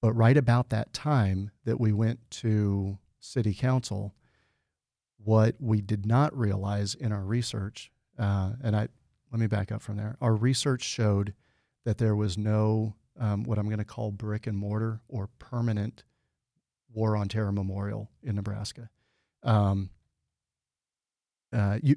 [0.00, 4.14] But right about that time that we went to city council,
[5.22, 8.88] what we did not realize in our research, uh, and I
[9.30, 10.16] let me back up from there.
[10.22, 11.34] Our research showed
[11.84, 16.02] that there was no um, what I'm going to call brick and mortar or permanent
[16.96, 18.88] War on Terror memorial in Nebraska.
[19.42, 19.90] Um,
[21.52, 21.96] uh, you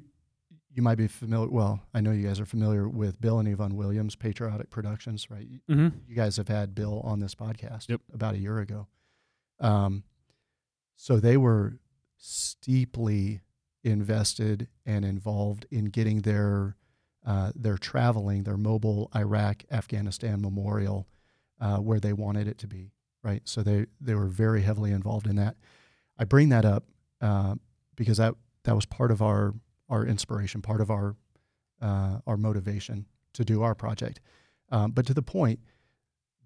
[0.72, 1.48] you might be familiar.
[1.48, 5.48] Well, I know you guys are familiar with Bill and Yvonne Williams, Patriotic Productions, right?
[5.68, 5.88] Mm-hmm.
[6.06, 8.00] You guys have had Bill on this podcast yep.
[8.14, 8.86] about a year ago.
[9.58, 10.04] Um,
[10.96, 11.78] so they were
[12.18, 13.40] steeply
[13.82, 16.76] invested and involved in getting their
[17.26, 21.06] uh, their traveling, their mobile Iraq Afghanistan memorial
[21.60, 22.92] uh, where they wanted it to be,
[23.22, 23.42] right?
[23.44, 25.56] So they they were very heavily involved in that.
[26.18, 26.84] I bring that up
[27.20, 27.54] uh,
[27.96, 29.54] because that that was part of our
[29.88, 31.16] our inspiration, part of our
[31.80, 34.20] uh, our motivation to do our project.
[34.70, 35.60] Um, but to the point,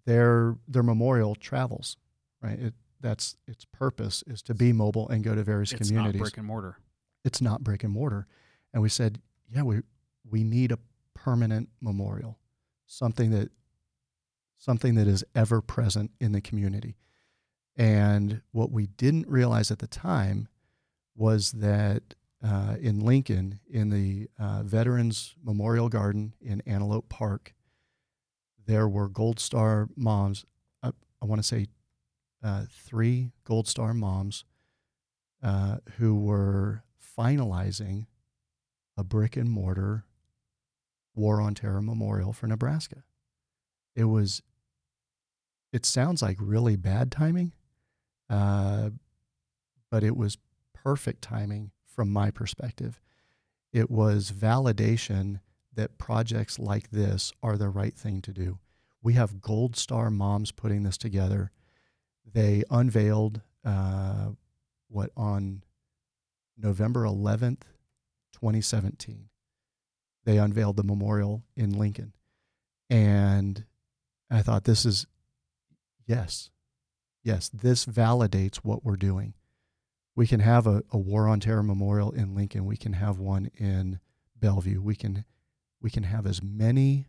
[0.06, 1.96] their their memorial travels,
[2.42, 2.58] right?
[2.58, 6.20] It, that's its purpose is to be mobile and go to various it's communities.
[6.20, 6.78] Not brick and mortar.
[7.24, 8.26] It's not brick and mortar,
[8.72, 9.82] and we said, yeah, we
[10.30, 10.78] we need a
[11.14, 12.38] permanent memorial,
[12.86, 13.50] something that
[14.64, 16.96] something that is ever present in the community.
[17.76, 20.48] And what we didn't realize at the time
[21.14, 27.52] was that uh, in Lincoln, in the uh, Veterans Memorial Garden in Antelope Park,
[28.66, 30.46] there were Gold Star moms.
[30.82, 31.66] Uh, I want to say
[32.42, 34.44] uh, three Gold Star moms
[35.42, 36.84] uh, who were
[37.18, 38.06] finalizing
[38.96, 40.04] a brick and mortar
[41.14, 43.04] War on Terror memorial for Nebraska.
[43.94, 44.42] It was.
[45.74, 47.52] It sounds like really bad timing,
[48.30, 48.90] uh,
[49.90, 50.38] but it was
[50.72, 53.00] perfect timing from my perspective.
[53.72, 55.40] It was validation
[55.74, 58.60] that projects like this are the right thing to do.
[59.02, 61.50] We have Gold Star moms putting this together.
[62.24, 64.28] They unveiled uh,
[64.88, 65.64] what on
[66.56, 67.62] November 11th,
[68.32, 69.28] 2017.
[70.24, 72.12] They unveiled the memorial in Lincoln.
[72.88, 73.64] And
[74.30, 75.06] I thought, this is,
[76.06, 76.50] yes,
[77.22, 79.34] yes, this validates what we're doing
[80.16, 82.66] we can have a, a war on terror memorial in Lincoln.
[82.66, 83.98] We can have one in
[84.38, 84.80] Bellevue.
[84.80, 85.24] We can
[85.80, 87.08] we can have as many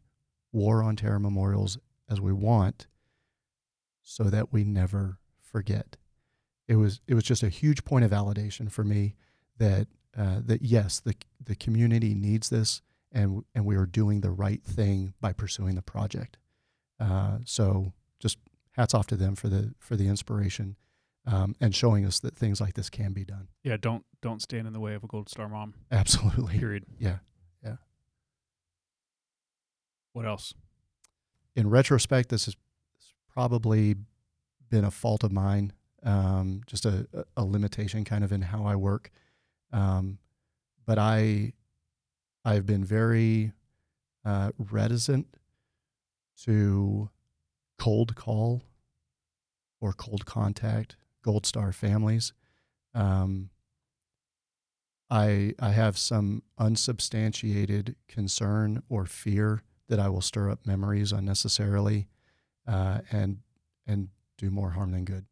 [0.51, 1.77] war on terror memorials
[2.09, 2.87] as we want
[4.03, 5.97] so that we never forget.
[6.67, 9.15] It was it was just a huge point of validation for me
[9.57, 9.87] that
[10.17, 12.81] uh, that yes, the the community needs this,
[13.11, 16.37] and and we are doing the right thing by pursuing the project.
[16.99, 17.93] Uh, so
[18.75, 20.75] hats off to them for the for the inspiration
[21.25, 23.47] um, and showing us that things like this can be done.
[23.63, 25.73] Yeah, don't don't stand in the way of a gold star mom.
[25.91, 26.57] Absolutely.
[26.59, 26.85] Period.
[26.99, 27.17] Yeah,
[27.63, 27.75] yeah.
[30.13, 30.53] What else?
[31.55, 32.55] in retrospect, this has
[33.31, 33.95] probably
[34.69, 35.71] been a fault of mine,
[36.03, 37.07] um, just a,
[37.37, 39.09] a limitation kind of in how I work.
[39.71, 40.19] Um,
[40.85, 41.53] but I,
[42.43, 43.53] I've been very
[44.25, 45.27] uh, reticent
[46.43, 47.09] to
[47.77, 48.63] cold call
[49.81, 52.33] or cold contact Gold Star families.
[52.93, 53.49] Um,
[55.09, 62.07] I I have some unsubstantiated concern or fear that I will stir up memories unnecessarily,
[62.67, 63.39] uh, and
[63.85, 65.25] and do more harm than good.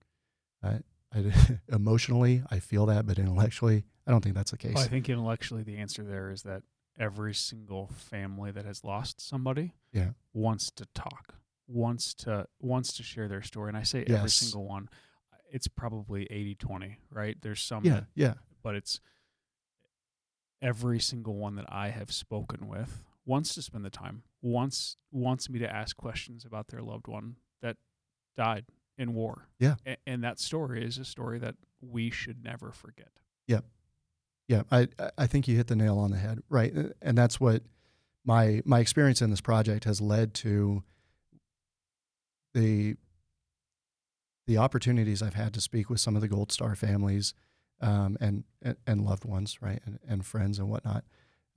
[0.61, 0.79] Uh,
[1.13, 4.75] I, emotionally, I feel that, but intellectually, I don't think that's the case.
[4.75, 6.63] Well, I think intellectually, the answer there is that
[6.99, 10.11] every single family that has lost somebody, Yeah.
[10.33, 11.35] wants to talk,
[11.74, 14.89] wants to wants to share their story, and I say every single one.
[15.51, 17.38] It's probably 80-20, right?
[17.41, 18.99] There's some yeah, that yeah, but it's
[20.61, 25.49] every single one that I have spoken with wants to spend the time, wants wants
[25.49, 27.78] me to ask questions about their loved one that
[28.36, 28.65] died
[28.97, 29.47] in war.
[29.59, 29.76] Yeah.
[29.86, 33.09] A- and that story is a story that we should never forget.
[33.47, 33.59] yeah.
[34.47, 36.74] yeah I- I think you hit the nail on the head, right?
[37.01, 37.63] And that's what
[38.26, 40.84] my my experience in this project has led to
[42.53, 42.95] the
[44.45, 47.33] the opportunities I've had to speak with some of the Gold Star families
[47.81, 51.03] um, and, and and loved ones, right, and, and friends and whatnot.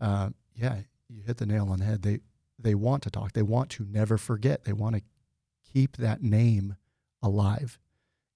[0.00, 2.02] Uh, yeah, you hit the nail on the head.
[2.02, 2.20] They
[2.58, 3.32] they want to talk.
[3.32, 4.64] They want to never forget.
[4.64, 5.02] They want to
[5.72, 6.76] keep that name
[7.22, 7.78] alive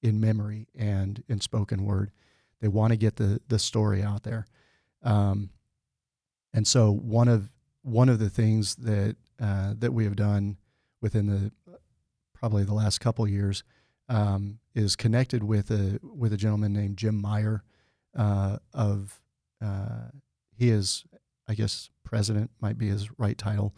[0.03, 2.11] in memory and in spoken word.
[2.61, 4.47] They want to get the the story out there.
[5.03, 5.51] Um,
[6.53, 7.51] and so one of
[7.83, 10.57] one of the things that uh, that we have done
[11.01, 11.53] within the
[12.41, 13.63] probably the last couple years
[14.09, 17.63] um, is connected with a with a gentleman named Jim Meyer
[18.17, 19.21] uh, of
[19.63, 20.09] uh,
[20.57, 21.05] he is
[21.47, 23.75] I guess president might be his right title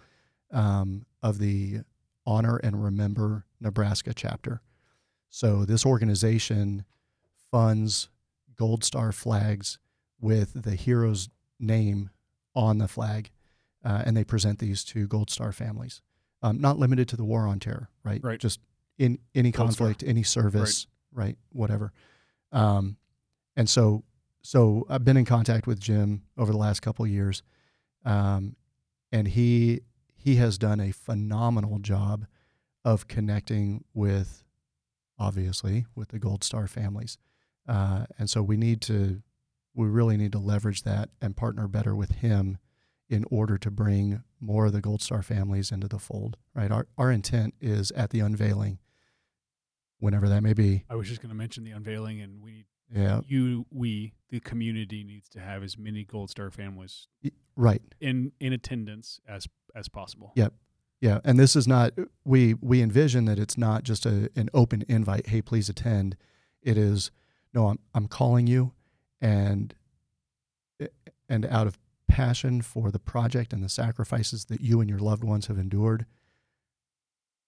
[0.53, 1.81] um, of the
[2.25, 4.63] Honor and Remember Nebraska chapter.
[5.29, 6.85] So this organization
[7.51, 8.11] funds
[8.57, 9.79] Gold Star flags
[10.21, 12.11] with the hero's name
[12.55, 13.31] on the flag,
[13.85, 16.01] uh, and they present these to Gold Star families.
[16.43, 18.21] Um, not limited to the war on terror, right?
[18.23, 18.41] Right.
[18.41, 18.61] Just
[18.99, 21.37] in any conflict, any service, right?
[21.51, 21.93] Whatever.
[22.51, 22.97] Um,
[23.57, 24.03] and so,
[24.43, 27.43] so I've been in contact with Jim over the last couple of years,
[28.05, 28.57] um,
[29.13, 29.83] and he
[30.17, 32.27] he has done a phenomenal job
[32.85, 34.45] of connecting with,
[35.19, 37.19] obviously, with the Gold Star families.
[37.69, 39.23] Uh, and so we need to,
[39.75, 42.59] we really need to leverage that and partner better with him
[43.13, 46.37] in order to bring more of the Gold Star families into the fold.
[46.55, 46.71] Right.
[46.71, 48.79] Our our intent is at the unveiling,
[49.99, 50.85] whenever that may be.
[50.91, 53.21] I was just going to mention the unveiling, and we need Yeah.
[53.27, 57.09] you, we, the community needs to have as many Gold Star families
[57.57, 57.83] Right.
[58.01, 60.33] in in attendance as as possible.
[60.37, 60.55] Yep,
[61.01, 61.93] Yeah, and this is not
[62.25, 66.17] we we envision that it's not just a an open invite, hey please attend.
[66.63, 67.11] It is
[67.55, 68.73] no, I'm I'm calling you
[69.21, 69.75] and
[70.81, 70.87] eh,
[71.29, 71.79] and out of
[72.13, 76.05] passion for the project and the sacrifices that you and your loved ones have endured,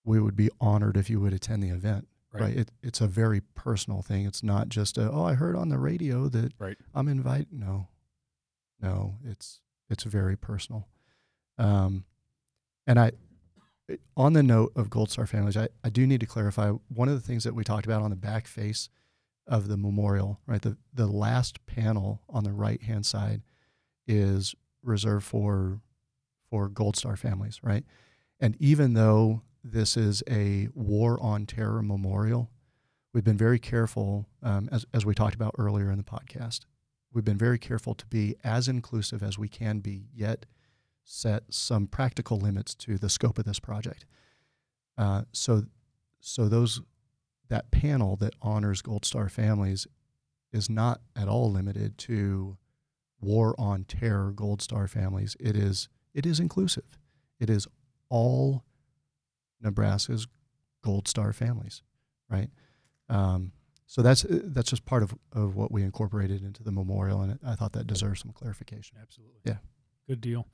[0.05, 2.09] we would be honored if you would attend the event.
[2.33, 2.41] Right.
[2.41, 2.57] Right.
[2.57, 4.25] It, it's a very personal thing.
[4.25, 6.79] It's not just a, oh, I heard on the radio that Right.
[6.95, 7.53] I'm invited.
[7.53, 7.89] No,
[8.81, 9.61] no, it's,
[9.91, 10.89] it's very personal.
[11.59, 12.07] Um,
[12.87, 13.13] and I,
[14.17, 17.15] on the note of Gold Star families, I, I do need to clarify one of
[17.15, 18.89] the things that we talked about on the back face
[19.47, 20.63] of the memorial, right?
[20.63, 23.43] The, the last panel on the right hand side
[24.07, 25.81] is reserved for,
[26.51, 27.85] for Gold Star families, right?
[28.41, 32.51] And even though this is a war on terror memorial,
[33.13, 36.61] we've been very careful, um, as, as we talked about earlier in the podcast,
[37.13, 40.47] we've been very careful to be as inclusive as we can be, yet
[41.05, 44.05] set some practical limits to the scope of this project.
[44.99, 45.65] Uh, so,
[46.21, 46.81] so those
[47.49, 49.87] that panel that honors Gold Star families
[50.53, 52.57] is not at all limited to
[53.25, 55.37] war on terror Gold Star families.
[55.41, 56.99] It is it is inclusive.
[57.41, 57.67] It is
[58.09, 58.65] all
[59.61, 60.27] Nebraska's
[60.83, 61.83] Gold Star families,
[62.31, 62.51] right?
[63.09, 63.53] Um,
[63.87, 67.55] so that's that's just part of, of what we incorporated into the memorial, and I
[67.55, 68.97] thought that deserves some clarification.
[69.01, 69.41] Absolutely.
[69.45, 69.59] Yeah.
[70.09, 70.47] Good deal.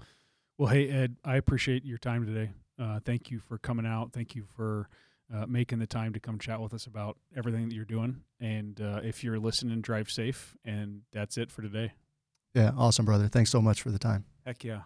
[0.58, 2.50] Well, hey, Ed, I appreciate your time today.
[2.78, 4.12] Uh, thank you for coming out.
[4.12, 4.88] Thank you for
[5.34, 8.22] uh, making the time to come chat with us about everything that you're doing.
[8.40, 10.56] And uh, if you're listening, drive safe.
[10.64, 11.92] And that's it for today.
[12.54, 13.28] Yeah, awesome, brother.
[13.28, 14.24] Thanks so much for the time.
[14.44, 14.82] Heck yeah.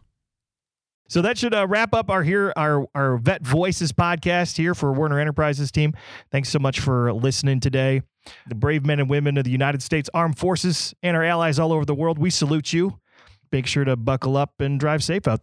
[1.08, 4.92] So that should uh, wrap up our here our our Vet Voices podcast here for
[4.92, 5.92] Warner Enterprises team.
[6.30, 8.02] Thanks so much for listening today.
[8.48, 11.72] The brave men and women of the United States Armed Forces and our allies all
[11.72, 12.98] over the world, we salute you.
[13.52, 15.42] Make sure to buckle up and drive safe out